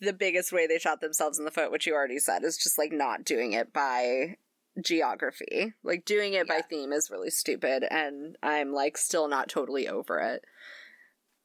[0.00, 2.78] the biggest way they shot themselves in the foot, which you already said, is just
[2.78, 4.36] like not doing it by
[4.82, 5.74] geography.
[5.84, 10.18] Like doing it by theme is really stupid and I'm like still not totally over
[10.20, 10.44] it.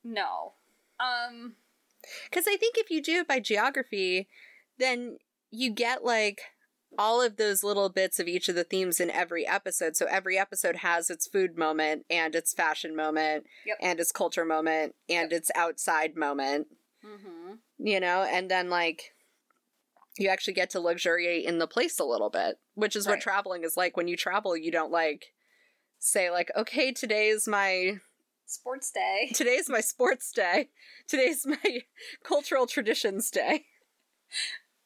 [0.03, 0.53] No.
[1.01, 1.55] Um.
[2.31, 4.27] Cuz I think if you do it by geography,
[4.77, 5.17] then
[5.51, 6.41] you get like
[6.97, 9.95] all of those little bits of each of the themes in every episode.
[9.95, 13.77] So every episode has its food moment and its fashion moment Yep.
[13.81, 16.67] and its culture moment and its outside moment,
[17.05, 17.53] Mm-hmm.
[17.79, 19.13] you know, and then like
[20.17, 23.63] you actually get to luxuriate in the place a little bit, which is what traveling
[23.63, 23.95] is like.
[23.95, 25.27] When you travel, you don't like
[25.99, 27.99] say like, okay, today is my
[28.51, 29.31] Sports day.
[29.33, 30.69] today's my sports day.
[31.07, 31.83] Today's my
[32.23, 33.65] cultural traditions day.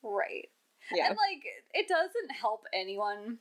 [0.04, 0.50] Right.
[0.94, 1.08] Yeah.
[1.08, 3.40] And like it doesn't help anyone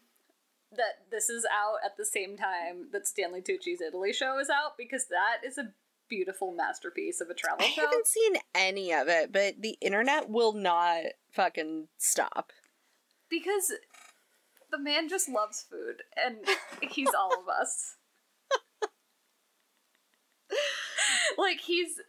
[0.72, 4.78] that this is out at the same time that Stanley Tucci's Italy show is out
[4.78, 5.72] because that is a
[6.08, 7.82] beautiful masterpiece of a travel I show.
[7.82, 12.50] I haven't seen any of it, but the internet will not fucking stop.
[13.28, 13.72] Because
[14.70, 16.38] the man just loves food and
[16.80, 17.96] he's all of us.
[21.38, 22.01] like he's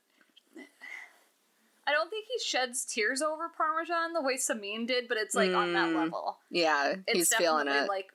[1.87, 5.53] I don't think he sheds tears over Parmesan the way Samin did, but it's like
[5.53, 5.95] on that Mm.
[5.95, 6.39] level.
[6.49, 7.87] Yeah, It's he's feeling it.
[7.87, 8.07] like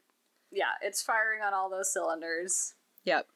[0.51, 2.75] yeah, it's firing on all those cylinders.
[3.05, 3.27] yep.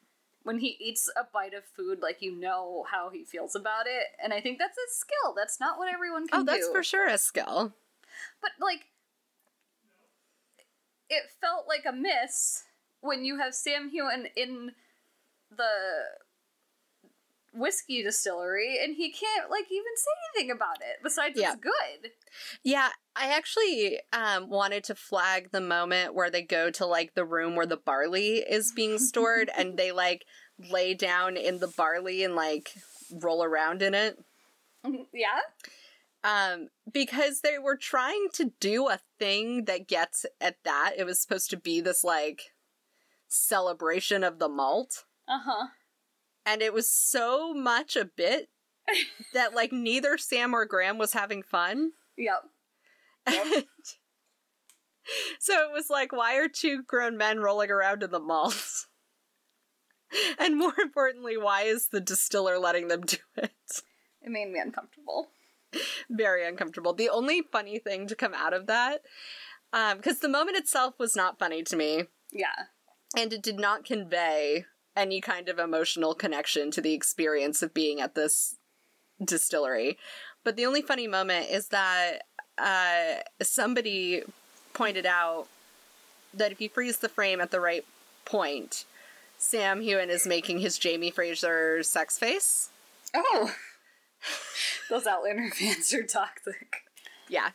[0.43, 4.09] When he eats a bite of food, like you know how he feels about it,
[4.23, 5.33] and I think that's a skill.
[5.35, 6.51] That's not what everyone can do.
[6.51, 6.73] Oh, that's do.
[6.73, 7.73] for sure a skill.
[8.43, 8.81] But like,
[11.09, 12.65] it felt like a miss
[13.01, 14.73] when you have Sam Heughan in
[15.51, 15.69] the
[17.55, 21.53] whiskey distillery and he can't like even say anything about it besides Yeah.
[21.53, 22.11] it's good.
[22.63, 27.25] Yeah, I actually um, wanted to flag the moment where they go to like the
[27.25, 30.25] room where the barley is being stored and they like
[30.71, 32.71] lay down in the barley and like
[33.13, 34.19] roll around in it.
[35.13, 35.41] yeah?
[36.25, 40.93] Um, because they were trying to do a thing that gets at that.
[40.97, 42.41] It was supposed to be this like
[43.29, 45.05] celebration of the malt.
[45.29, 45.67] Uh-huh.
[46.47, 48.49] And it was so much a bit
[49.35, 51.93] that like neither Sam or Graham was having fun.
[52.17, 52.43] Yep.
[53.33, 53.65] Yep.
[55.39, 58.87] So it was like, why are two grown men rolling around in the malls?
[60.39, 63.51] And more importantly, why is the distiller letting them do it?
[64.23, 65.31] It made me uncomfortable.
[66.09, 66.93] Very uncomfortable.
[66.93, 69.01] The only funny thing to come out of that,
[69.73, 72.67] um, because the moment itself was not funny to me, Yeah.
[73.17, 78.01] and it did not convey any kind of emotional connection to the experience of being
[78.01, 78.57] at this
[79.23, 79.99] distillery.
[80.45, 82.19] But the only funny moment is that
[82.59, 84.23] uh, somebody
[84.73, 85.47] pointed out
[86.33, 87.85] that if you freeze the frame at the right
[88.25, 88.85] point,
[89.39, 92.71] Sam Heughan is making his Jamie Fraser sex face.
[93.15, 93.53] Oh.
[94.91, 96.83] Those Outlander fans are toxic.
[97.29, 97.51] Yeah.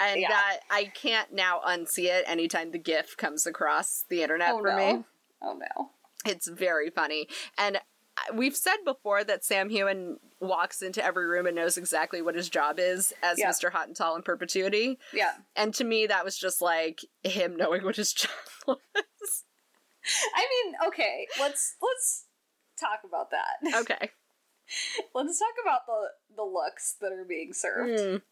[0.00, 0.28] And Yeah.
[0.28, 4.68] that I can't now unsee it anytime the GIF comes across the internet oh for
[4.68, 4.76] no.
[4.76, 5.04] me.
[5.42, 5.90] Oh no.
[6.26, 7.28] It's very funny.
[7.58, 12.20] And uh, we've said before that Sam Heughan walks into every room and knows exactly
[12.22, 13.50] what his job is as Yeah.
[13.50, 13.70] Mr.
[13.72, 14.98] Hot and Tall in perpetuity.
[15.12, 15.32] Yeah.
[15.56, 18.30] And to me, that was just like him knowing what his job
[18.66, 19.44] was.
[20.34, 22.24] I mean, okay, let's let's
[22.78, 23.74] talk about that.
[23.82, 24.10] Okay.
[25.14, 28.00] Let's talk about the the looks that are being served.
[28.00, 28.22] Mm.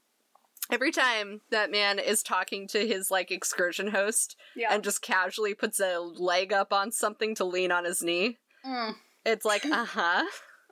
[0.71, 4.73] Every time that man is talking to his like excursion host Yeah.
[4.73, 8.95] and just casually puts a leg up on something to lean on his knee, Mm.
[9.25, 10.25] it's like, uh huh,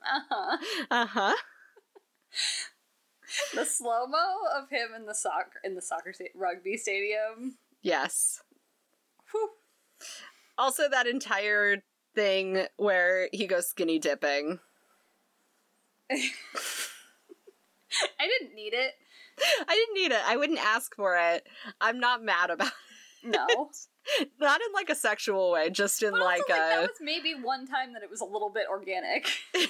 [0.03, 0.57] Uh-huh.
[0.91, 1.35] uh huh.
[3.53, 7.57] The slow mo of him in the soccer in the soccer sta- rugby stadium.
[7.81, 8.41] Yes.
[9.31, 9.49] Whew.
[10.57, 11.83] Also, that entire
[12.15, 14.59] thing where he goes skinny dipping.
[16.11, 16.19] I
[18.19, 18.93] didn't need it.
[19.67, 20.21] I didn't need it.
[20.25, 21.47] I wouldn't ask for it.
[21.81, 22.67] I'm not mad about
[23.23, 23.29] it.
[23.31, 23.69] No.
[24.39, 26.81] Not in like a sexual way, just in like like, that a.
[26.81, 29.27] was maybe one time that it was a little bit organic.
[29.53, 29.67] yeah,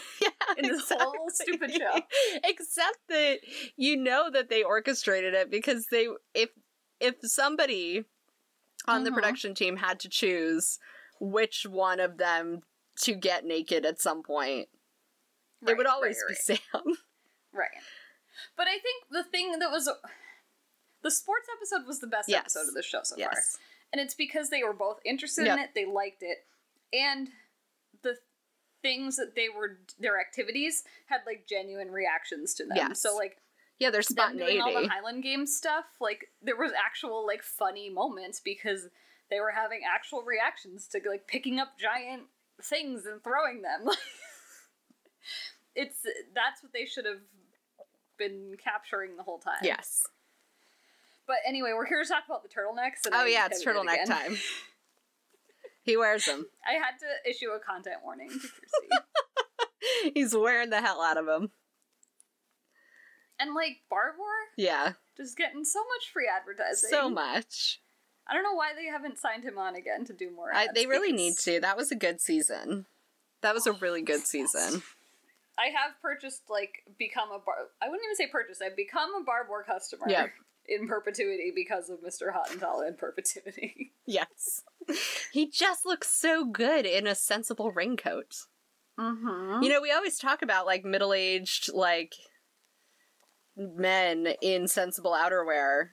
[0.58, 2.00] in this whole stupid show.
[2.44, 3.40] Except that
[3.76, 6.50] you know that they orchestrated it because they if
[7.00, 8.06] if somebody
[8.88, 9.16] on the Mhm.
[9.16, 10.78] production team had to choose
[11.20, 12.62] which one of them
[13.02, 14.70] to get naked at some point,
[15.68, 16.60] it would always right, be right.
[16.72, 16.98] Sam.
[17.52, 17.68] Right.
[18.58, 19.90] But I think the thing that was
[21.02, 22.42] the sports episode was the best Yes.
[22.42, 23.32] episode of the show so far.
[23.92, 25.58] And it's because they were both interested Yep.
[25.58, 26.46] in it, they liked it,
[26.94, 27.30] and
[28.02, 28.18] the
[28.82, 32.78] things that they were their activities had like genuine reactions to them.
[32.78, 33.02] Yes.
[33.02, 33.38] So like
[33.80, 37.90] Yeah, there's them doing all the Highland Games stuff, like there was actual like funny
[37.90, 38.88] moments because
[39.30, 42.24] they were having actual reactions to like picking up giant
[42.62, 43.88] things and throwing them.
[45.76, 46.00] it's
[46.34, 47.22] that's what they should have
[48.20, 49.58] been capturing the whole time.
[49.64, 50.06] Yes.
[51.26, 53.06] But anyway, we're here to talk about the turtlenecks.
[53.06, 54.08] And Oh I yeah, it's turtleneck again.
[54.08, 54.38] time.
[55.84, 56.46] he wears them.
[56.68, 60.12] I had to issue a content warning to Kirsty.
[60.14, 61.52] He's wearing the hell out of them.
[63.40, 64.18] and like Barbour
[64.58, 66.90] Yeah, just getting so much free advertising.
[66.90, 67.80] so much.
[68.28, 70.54] I don't know why they haven't signed him on again to do more.
[70.54, 71.60] I, they really because- need to.
[71.62, 72.86] That was a good season.
[73.42, 74.84] That was a really good season.
[75.60, 77.56] I have purchased like become a bar.
[77.82, 78.62] I wouldn't even say purchase.
[78.62, 80.06] I've become a Barbour customer.
[80.08, 80.28] Yeah.
[80.68, 82.32] In perpetuity because of Mr.
[82.32, 83.94] Hot and Tall in perpetuity.
[84.06, 84.64] Yes.
[85.32, 88.38] He just looks so good in a sensible raincoat.
[89.00, 89.62] Mm-hmm.
[89.62, 92.16] You know, we always talk about like middle aged, like
[93.56, 95.90] men in sensible outerwear,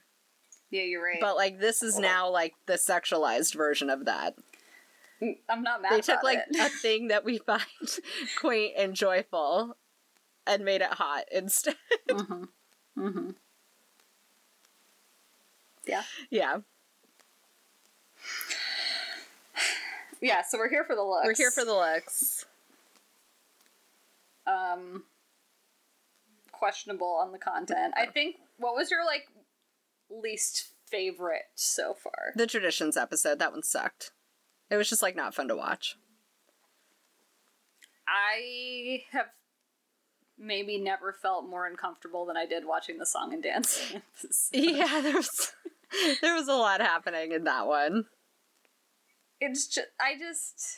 [0.71, 1.19] Yeah, you're right.
[1.21, 4.33] but like this is now like the sexualized version of that.
[5.49, 6.55] I'm not mad they took like it.
[6.59, 7.61] a thing that we find
[8.39, 9.75] quaint and joyful
[10.45, 11.75] and made it hot instead.
[12.09, 12.43] mm-hmm.
[12.97, 13.29] Mm-hmm.
[15.85, 16.03] Yeah.
[16.29, 16.57] yeah.
[20.21, 21.25] Yeah, so we're here for the looks.
[21.25, 22.45] We're here for the looks.
[24.47, 25.03] um
[26.51, 27.93] questionable on the content.
[27.95, 29.27] I think what was your like
[30.09, 32.33] least favorite so far?
[32.35, 34.11] The traditions episode, that one sucked.
[34.69, 35.97] It was just like not fun to watch.
[38.07, 39.27] I have
[40.37, 43.93] maybe never felt more uncomfortable than I did watching the song and dance.
[44.51, 45.51] Yeah, there was
[46.21, 48.05] there was a lot happening in that one.
[49.39, 50.77] It's just I just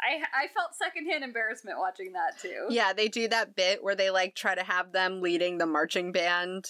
[0.00, 2.66] I I felt secondhand embarrassment watching that too.
[2.70, 6.12] Yeah, they do that bit where they like try to have them leading the marching
[6.12, 6.66] band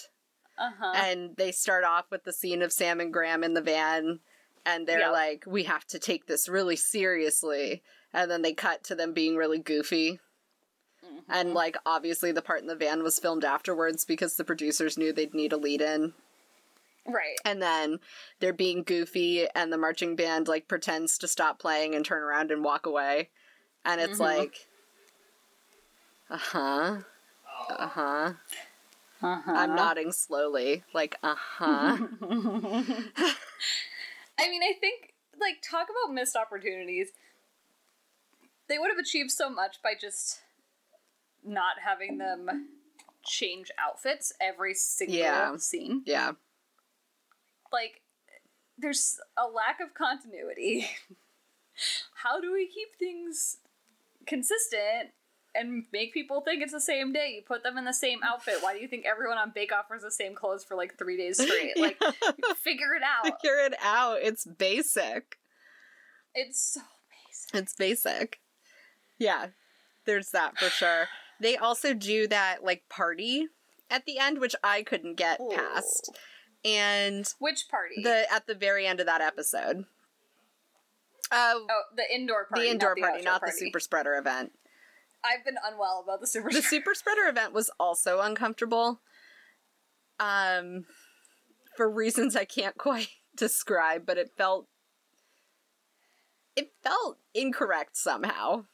[0.57, 0.93] Uh-huh.
[0.95, 4.19] and they start off with the scene of Sam and Graham in the van
[4.65, 5.11] and they're Yep.
[5.11, 7.81] like we have to take this really seriously
[8.13, 10.19] and then they cut to them being really goofy
[11.05, 11.23] Mhm.
[11.29, 15.13] and like obviously the part in the van was filmed afterwards because the producers knew
[15.13, 16.13] they'd need a lead in
[17.05, 17.37] right.
[17.45, 17.99] and then
[18.39, 22.51] they're being goofy and the marching band like pretends to stop playing and turn around
[22.51, 23.29] and walk away
[23.85, 24.37] and it's Mhm.
[24.37, 24.67] like
[26.29, 26.97] uh-huh
[27.69, 28.33] uh-huh
[29.21, 29.51] Uh-huh.
[29.51, 31.97] i'm nodding slowly like uh-huh
[34.39, 37.09] I mean, I think like talk about missed opportunities.
[38.67, 40.41] They would have achieved so much by just
[41.43, 42.69] not having them
[43.25, 45.55] change outfits every single Yeah.
[45.57, 46.03] scene.
[46.05, 46.33] yeah
[47.71, 48.01] Like
[48.77, 50.87] there's a lack of continuity.
[52.23, 53.57] How do we keep things
[54.25, 55.11] consistent
[55.55, 57.33] and make people think it's the same day?
[57.35, 58.55] You put them in the same outfit.
[58.61, 61.17] Why do you think everyone on Bake Off wears the same clothes for like three
[61.17, 61.73] days straight?
[61.77, 61.97] Like,
[62.57, 63.25] figure it out.
[63.25, 65.37] figure it out it's basic
[66.35, 66.81] It's so
[67.27, 67.55] basic.
[67.61, 68.39] it's basic
[69.17, 69.47] yeah
[70.05, 71.07] there's that for sure
[71.39, 73.47] they also do that like party
[73.89, 76.11] at the end which i couldn't get past
[76.65, 78.01] and Which party?
[78.03, 79.85] the at the very end of that episode.
[81.31, 82.63] Uh, oh, the indoor party.
[82.65, 83.51] the indoor not party, outdoor not party.
[83.53, 84.51] the super spreader event.
[85.23, 86.49] I've been unwell about the super.
[86.51, 89.01] The super spreader event was also uncomfortable.
[90.19, 90.85] Um,
[91.77, 94.67] for reasons I can't quite describe, but it felt
[96.55, 98.65] it felt incorrect somehow.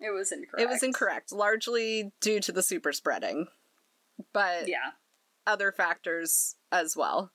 [0.00, 0.60] It was incorrect.
[0.62, 3.48] It was incorrect, largely due to the super spreading,
[4.32, 4.92] but Yeah.
[5.46, 7.32] other factors as well.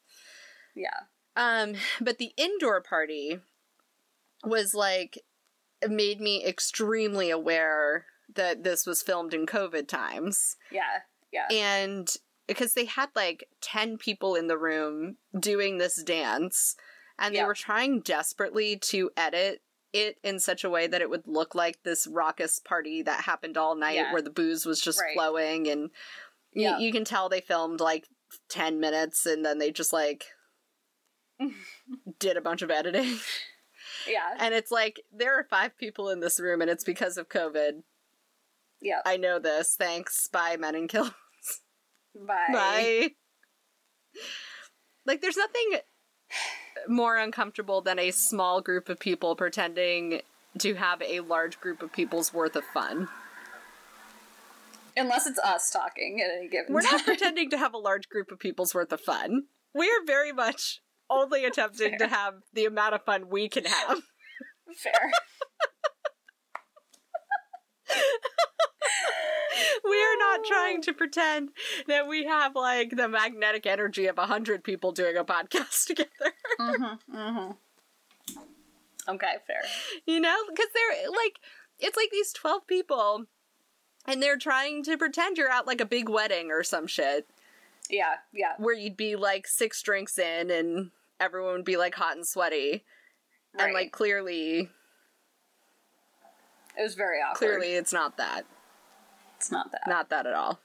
[0.75, 1.01] Yeah.
[1.35, 3.39] Um, but the indoor party
[4.45, 5.19] was like
[5.87, 8.05] made me extremely aware
[8.35, 10.55] that this was filmed in COVID times.
[10.71, 10.99] Yeah.
[11.31, 11.47] Yeah.
[11.51, 12.07] And
[12.47, 16.75] because they had like 10 people in the room doing this dance,
[17.17, 17.47] and they Yeah.
[17.47, 19.61] were trying desperately to edit
[19.93, 23.57] it in such a way that it would look like this raucous party that happened
[23.57, 24.11] all night Yeah.
[24.11, 25.13] where the booze was just Right.
[25.13, 25.67] flowing.
[25.69, 25.91] And
[26.51, 26.77] you, Yeah.
[26.79, 28.07] you can tell they filmed like
[28.49, 30.25] 10 minutes and then they just like
[32.19, 33.19] did a bunch of editing.
[34.07, 34.35] yeah.
[34.39, 37.83] And it's like, there are five people in this room and it's because of COVID.
[38.83, 38.99] Yeah.
[39.05, 39.75] I know this.
[39.79, 40.27] Thanks.
[40.27, 41.11] Bye, Men and kills.
[42.15, 42.47] Bye.
[42.51, 43.09] Bye.
[45.05, 45.79] Like, there's nothing
[46.87, 50.21] more uncomfortable than a small group of people pretending
[50.59, 53.07] to have a large group of people's worth of fun.
[54.95, 56.97] Unless it's us talking at any given We're time.
[56.97, 59.45] not pretending to have a large group of people's worth of fun.
[59.73, 64.01] We are very much only attempting to have the amount of fun we can have.
[64.77, 65.11] Fair.
[69.83, 71.49] We are not trying to pretend
[71.87, 76.09] that we have like the magnetic energy of a hundred people doing a podcast together.
[76.59, 77.15] mm-hmm.
[77.17, 77.51] Mm-hmm.
[79.09, 79.61] Okay, fair.
[80.05, 81.39] You know, because they're like,
[81.79, 83.25] it's like these twelve people,
[84.07, 87.27] and they're trying to pretend you're at like a big wedding or some shit,
[87.89, 88.53] Yeah, yeah.
[88.57, 92.85] where you'd be like six drinks in and everyone would be like hot and sweaty,
[93.59, 94.69] and like clearly,
[96.77, 97.37] It was very awkward.
[97.37, 98.45] clearly it's not that,
[99.43, 99.81] it's not that.
[99.87, 100.59] not that at all.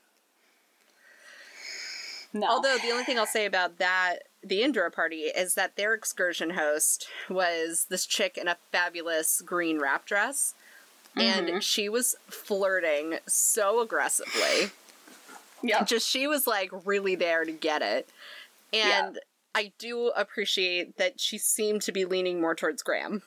[2.32, 2.46] no.
[2.46, 6.50] Although the only thing I'll say about that, the indoor party, is that their excursion
[6.50, 10.54] host was this chick in a fabulous green wrap dress.
[11.16, 11.48] Mm-hmm.
[11.48, 14.70] And she was flirting so aggressively.
[15.60, 18.08] yeah, Just she was like really there to get it.
[18.72, 19.06] Yeah.
[19.06, 19.18] And
[19.56, 23.22] I do appreciate that she seemed to be leaning more towards Graham.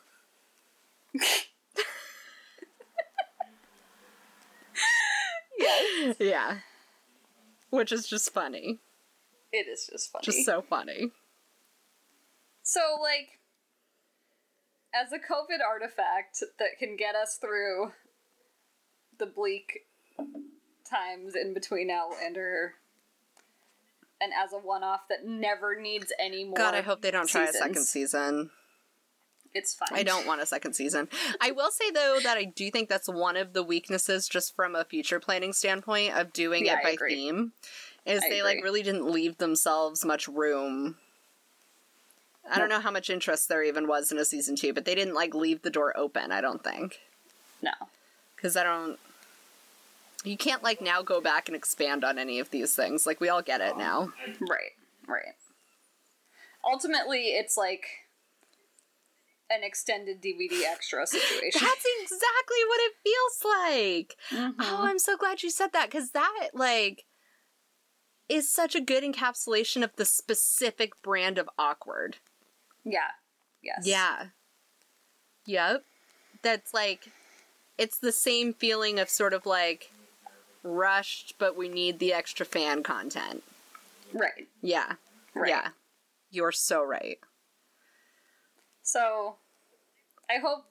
[5.61, 6.13] yeah.
[6.19, 6.57] Yeah.
[7.69, 8.79] Which is just funny.
[9.51, 10.23] It is just funny.
[10.23, 11.11] Just so funny.
[12.63, 13.39] So, like,
[14.93, 17.91] as a COVID artifact that can get us through
[19.17, 19.85] the bleak
[20.89, 22.75] times in between Outlander,
[24.19, 26.53] and as a one off that never needs any more.
[26.55, 28.51] God, I hope they don't try a second season.
[29.53, 29.89] It's fine.
[29.91, 31.09] I don't want a second season.
[31.41, 34.75] I will say though that I do think that's one of the weaknesses, just from
[34.75, 37.51] a future planning standpoint, of doing Yeah, it by theme,
[38.05, 40.95] is I they like really didn't leave themselves much room.
[42.49, 44.95] I don't know how much interest there even was in a season two, but they
[44.95, 46.31] didn't like leave the door open.
[46.31, 46.99] I don't think
[47.61, 47.71] No.
[48.35, 48.97] because I don't.
[50.23, 53.05] You can't like now go back and expand on any of these things.
[53.05, 54.11] Like we all get it now.
[54.39, 54.71] Right,
[55.07, 55.35] right.
[56.63, 57.85] Ultimately, it's like
[59.53, 61.61] an extended DVD extra situation.
[61.61, 64.15] That's exactly what it feels like.
[64.29, 64.55] Mhm.
[64.59, 67.05] Oh, I'm so glad you said that because that like
[68.29, 72.17] is such a good encapsulation of the specific brand of awkward.
[72.83, 73.11] yeah.
[73.63, 73.85] Yes.
[73.85, 74.25] Yeah.
[75.45, 75.83] Yep.
[76.41, 77.09] That's like
[77.77, 79.91] it's the same feeling of sort of like
[80.63, 83.43] rushed, but we need the extra fan content.
[84.13, 84.47] Right.
[84.61, 84.93] Yeah.
[85.35, 85.49] Right.
[85.49, 85.69] Yeah.
[86.31, 87.19] You're so right.
[88.83, 89.35] So,
[90.33, 90.65] I hope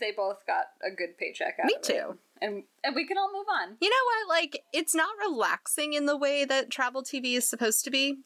[0.00, 1.88] they both got a good paycheck out Me of it.
[1.88, 2.18] Me too.
[2.40, 3.76] And and we can all move on.
[3.80, 4.36] You know what?
[4.36, 8.18] Like, it's not relaxing in the way that travel TV is supposed to be.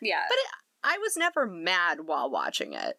[0.00, 0.22] Yeah.
[0.28, 0.46] But it,
[0.84, 2.98] I was never mad while watching it.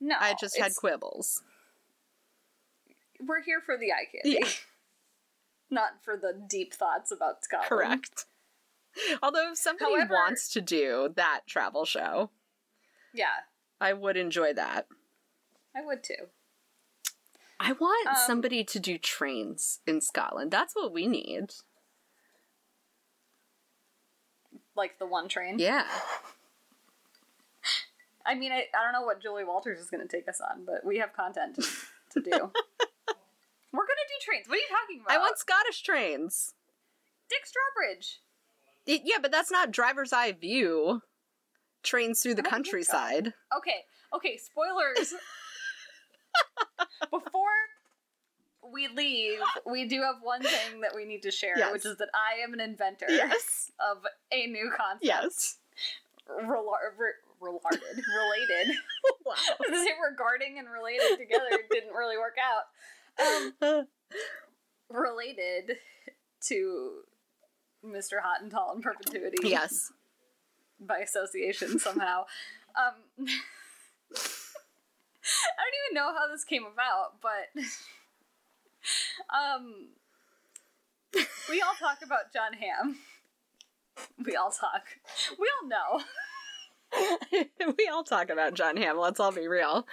[0.00, 0.16] no.
[0.18, 1.42] I just had quibbles.
[3.20, 4.38] We're here for the eye candy.
[4.40, 4.48] Yeah.
[5.70, 7.68] Not for the deep thoughts about Scotland.
[7.68, 8.26] Correct.
[9.22, 12.30] Although if somebody However- wants to do that travel show,
[13.12, 13.26] Yeah,
[13.80, 14.86] I would enjoy that.
[15.76, 16.28] I would too.
[17.60, 20.50] I want Um, somebody to do trains in Scotland.
[20.50, 21.54] That's what we need.
[24.76, 25.58] Like the one train.
[25.58, 25.86] Yeah.
[28.26, 30.64] I mean, I, I don't know what Julie Walters is going to take us on,
[30.64, 32.30] but we have content to, do.
[32.30, 34.48] We're going to do trains.
[34.48, 35.14] What are you talking about?
[35.14, 36.54] I want Scottish trains.
[37.28, 38.16] Dick Strawbridge.
[38.86, 41.02] It- yeah, but that's not driver's eye view.
[41.82, 42.50] Trains through the so.
[42.50, 43.34] countryside.
[43.56, 45.14] Okay, okay, spoilers.
[47.10, 47.50] Before
[48.72, 49.38] we leave,
[49.70, 51.72] we do have one thing that we need to share, Yes.
[51.72, 53.70] which is that I am an inventor Yes.
[53.78, 53.98] of
[54.32, 55.04] a new concept.
[55.04, 55.58] Yes.
[56.28, 58.02] Relar- re- relarded.
[58.16, 58.76] related.
[59.26, 59.34] wow.
[59.36, 63.62] I was say regarding and related together didn't really work out.
[63.62, 63.86] Um,
[64.90, 65.76] related
[66.48, 67.02] to
[67.84, 68.20] Mr.
[68.22, 69.36] Hot and Tall in perpetuity.
[69.48, 69.92] Yes.
[70.80, 72.24] by association somehow.
[72.76, 73.26] um,
[75.58, 77.50] I don't even know how this came about, but
[79.34, 79.88] um,
[81.48, 82.98] we all talk about John Hamm.
[84.24, 84.82] We all talk.
[85.38, 86.02] We all know.
[87.78, 88.98] we all talk about John Hamm.
[88.98, 89.86] Let's all be real.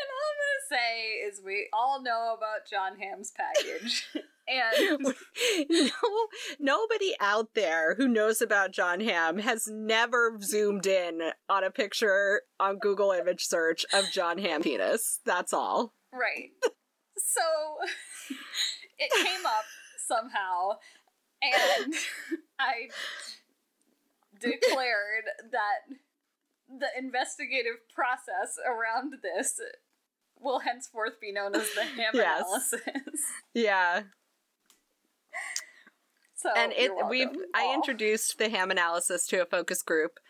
[0.00, 4.06] And all I'm gonna say is we all know about John Hamm's package.
[4.48, 5.14] And
[5.70, 5.90] no,
[6.58, 12.42] nobody out there who knows about John Hamm has never zoomed in on a picture
[12.58, 15.20] on Google image search of John Hamm penis.
[15.24, 15.94] That's all.
[16.12, 16.50] Right.
[17.16, 17.42] So
[18.98, 19.64] it came up
[20.06, 20.78] somehow,
[21.42, 21.94] and
[22.58, 22.88] I
[24.40, 25.96] declared that
[26.68, 29.60] the investigative process around this
[30.40, 32.40] will henceforth be known as the ham Yes.
[32.72, 33.20] analysis.
[33.54, 34.02] Yeah.
[36.34, 40.20] So and it we've welcome, I introduced the ham analysis to a focus group.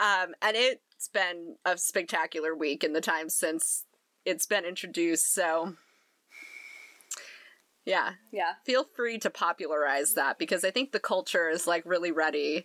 [0.00, 3.84] Um and it's been a spectacular week in the time since
[4.24, 5.74] it's been introduced, so
[7.84, 12.12] yeah, yeah feel free to popularize that because I think the culture is like really
[12.12, 12.64] ready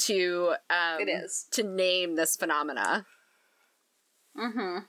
[0.00, 1.46] to um it is.
[1.52, 3.06] to name this phenomena.
[4.36, 4.80] Mm-hmm.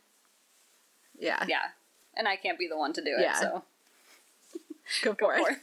[1.18, 1.46] Yeah.
[1.48, 1.68] Yeah,
[2.16, 3.22] and I can't be the one to do it.
[3.22, 3.40] Yeah.
[3.40, 3.64] So
[5.04, 5.40] Go go for it.
[5.40, 5.58] forth.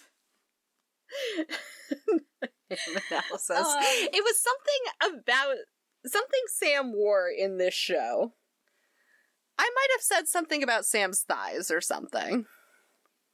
[2.71, 2.79] Ham
[3.11, 3.51] analysis.
[3.51, 5.57] Um, it was something about
[6.07, 8.33] something Sam wore in this show.
[9.59, 12.45] I might have said something about Sam's thighs or something.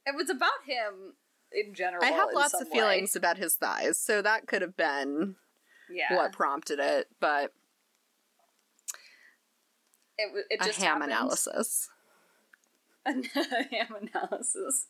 [0.05, 1.13] It was about him
[1.51, 2.03] in general.
[2.03, 2.79] I have lots of way.
[2.79, 5.35] feelings about his thighs, so that could have been
[5.89, 7.51] Yeah, what prompted it, but
[10.17, 11.11] it, it a ham happened.
[11.11, 11.89] analysis.
[13.05, 14.87] a ham analysis.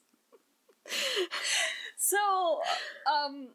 [2.05, 2.59] So,
[3.09, 3.47] um,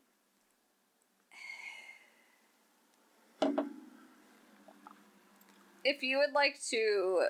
[5.85, 7.27] if you would like to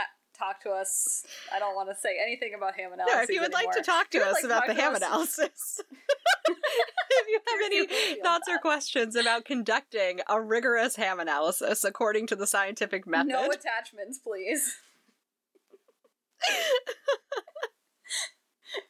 [0.00, 0.02] uh,
[0.36, 1.24] talk to us,
[1.54, 3.14] I don't want to say anything about ham analysis.
[3.16, 4.76] No, if you would like to talk to If you would us like about talk
[4.76, 5.80] the ham us- analysis.
[6.48, 12.34] if you have any thoughts or questions about conducting a rigorous ham analysis according to
[12.34, 14.74] the scientific method, No attachments, please.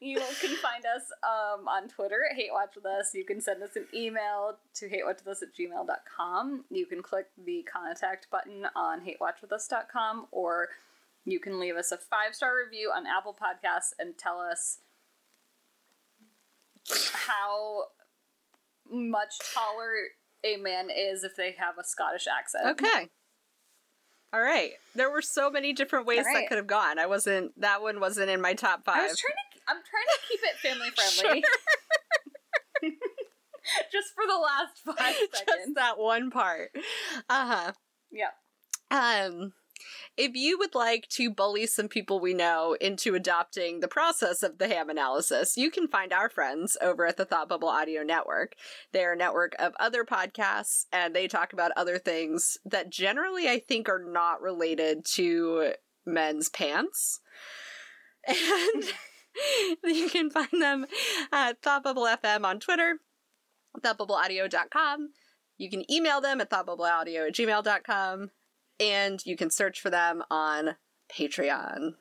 [0.00, 3.14] you can find us um, on Twitter at Hate Watch With Us.
[3.14, 6.64] You can send us an email to hatewatchwithus at gmail.com.
[6.70, 10.68] You can click the contact button on hatewatchwithus.com or
[11.24, 14.78] you can leave us a five star review on Apple Podcasts and tell us
[17.12, 17.84] how
[18.90, 19.94] much taller
[20.42, 22.66] a man is if they have a Scottish accent.
[22.66, 23.08] Okay.
[24.32, 24.72] All right.
[24.94, 26.34] There were so many different ways right.
[26.34, 26.98] that could have gone.
[26.98, 27.58] I wasn't.
[27.60, 28.98] That one wasn't in my top five.
[28.98, 29.49] I was trying to.
[29.70, 30.90] I'm trying to keep it family
[31.20, 31.44] friendly.
[33.92, 35.74] Just for the last five Just seconds.
[35.76, 36.70] that one part.
[37.28, 37.72] Uh
[38.10, 38.30] Yeah.
[38.90, 39.26] huh.
[39.32, 39.52] Um,
[40.16, 44.58] if you would like to bully some people we know into adopting the process of
[44.58, 48.54] the ham analysis, you can find our friends over at the Thought Bubble Audio Network.
[48.92, 53.58] They're a network of other podcasts, and they talk about other things that generally I
[53.60, 57.20] think are not related to men's pants.
[58.26, 58.84] And
[59.84, 60.86] you can find them
[61.32, 62.98] at Thought Bubble FM on Twitter,
[63.78, 65.10] thoughtbubbleaudio.com.
[65.58, 68.30] You can email them at thoughtbubbleaudio at gmail.com,
[68.78, 70.76] and you can search for them on
[71.14, 71.94] Patreon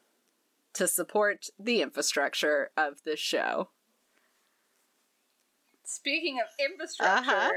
[0.74, 3.70] to support the infrastructure of this show.
[5.84, 7.50] Speaking of infrastructure, Uh-huh.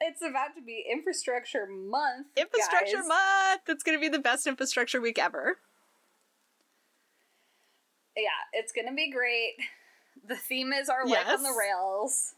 [0.00, 2.28] it's about to be infrastructure month.
[2.36, 3.06] Infrastructure guys.
[3.06, 3.60] month!
[3.68, 5.58] It's going to be the best infrastructure week ever.
[8.16, 9.54] Yeah, it's gonna be great.
[10.26, 12.34] The theme is our life on the rails.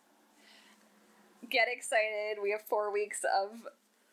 [1.48, 2.42] Get excited.
[2.42, 3.50] We have four weeks of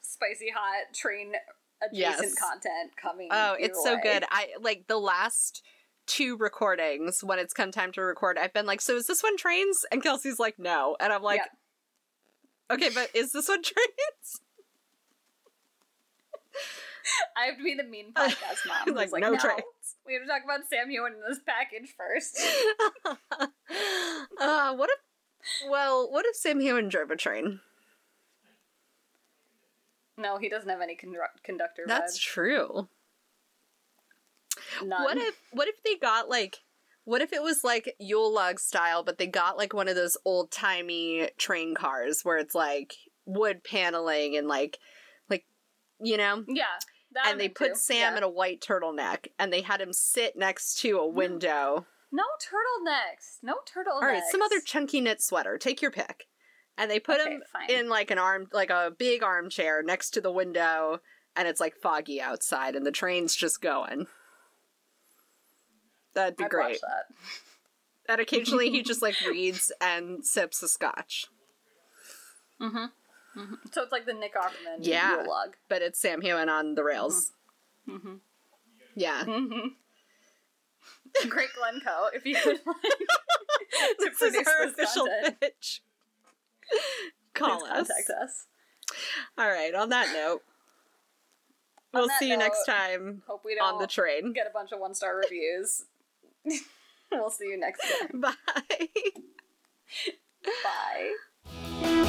[0.01, 1.34] spicy hot train
[1.82, 2.36] adjacent Yes.
[2.39, 3.30] content coming.
[3.32, 4.01] Oh, it's so way.
[4.03, 4.26] good.
[4.30, 5.63] I like the last
[6.05, 8.38] two recordings when it's come time to record.
[8.38, 9.86] I've been like, so is this one trains?
[9.91, 10.95] And Kelsey's like, no.
[10.99, 11.41] And I'm like,
[12.70, 12.76] Yeah.
[12.76, 14.41] okay, but is this one trains?
[17.36, 18.95] I have to be the mean podcast mom.
[18.95, 19.63] like, like, no, no, trains.
[20.06, 22.39] We have to talk about Sam Heughan in this package first.
[24.39, 27.60] uh, what if, well, what if Sam Heughan drove a train?
[30.18, 32.22] No, he doesn't have any condu- conductor That's vibes.
[32.22, 32.88] true.
[34.84, 35.03] None.
[35.03, 36.58] What if, what if they got like,
[37.03, 40.18] what if it was like Yule log style, but they got like one of those
[40.24, 42.93] old timey train cars where it's like
[43.26, 44.78] wood paneling and like,
[45.30, 45.45] like,
[45.99, 46.66] you know, yeah,
[47.16, 48.18] That and they put Sam yeah.
[48.18, 51.86] in a white turtleneck and they had him sit next to a window.
[52.11, 53.38] No turtlenecks.
[53.41, 54.01] No turtlenecks.
[54.01, 55.57] All right, some other chunky knit sweater.
[55.57, 56.28] Take your pick.
[56.78, 57.70] And they put Okay, him fine.
[57.70, 60.99] in like an arm, like a big armchair next to the window,
[61.36, 64.07] and it's like foggy outside, and the train's just going.
[66.13, 66.80] That'd be I'd great.
[66.82, 67.05] that.
[68.11, 71.28] And occasionally he just like reads and sips a scotch.
[72.61, 72.86] Mm-hmm.
[73.72, 75.24] So it's like the Nick Offerman Yeah.
[75.28, 75.56] Log.
[75.68, 77.32] But it's Sam Heughan on the rails.
[77.88, 78.20] Mhm.
[78.96, 79.24] Yeah.
[81.30, 85.40] Great Glen Co, if you could like to this is produce our this official content,
[85.40, 85.82] pitch.
[87.34, 87.88] Call please us.
[87.88, 88.46] contact us.
[89.38, 90.42] All right, on that note,
[91.94, 94.34] On we'll that see you next time Hope we don't on the train.
[94.34, 95.86] get a bunch of one star reviews.
[97.12, 97.82] we'll see you next
[98.12, 98.22] time.
[98.22, 98.34] Bye.
[100.64, 102.02] Bye.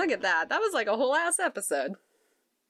[0.00, 0.48] Look at that.
[0.48, 1.92] That was like a whole ass episode.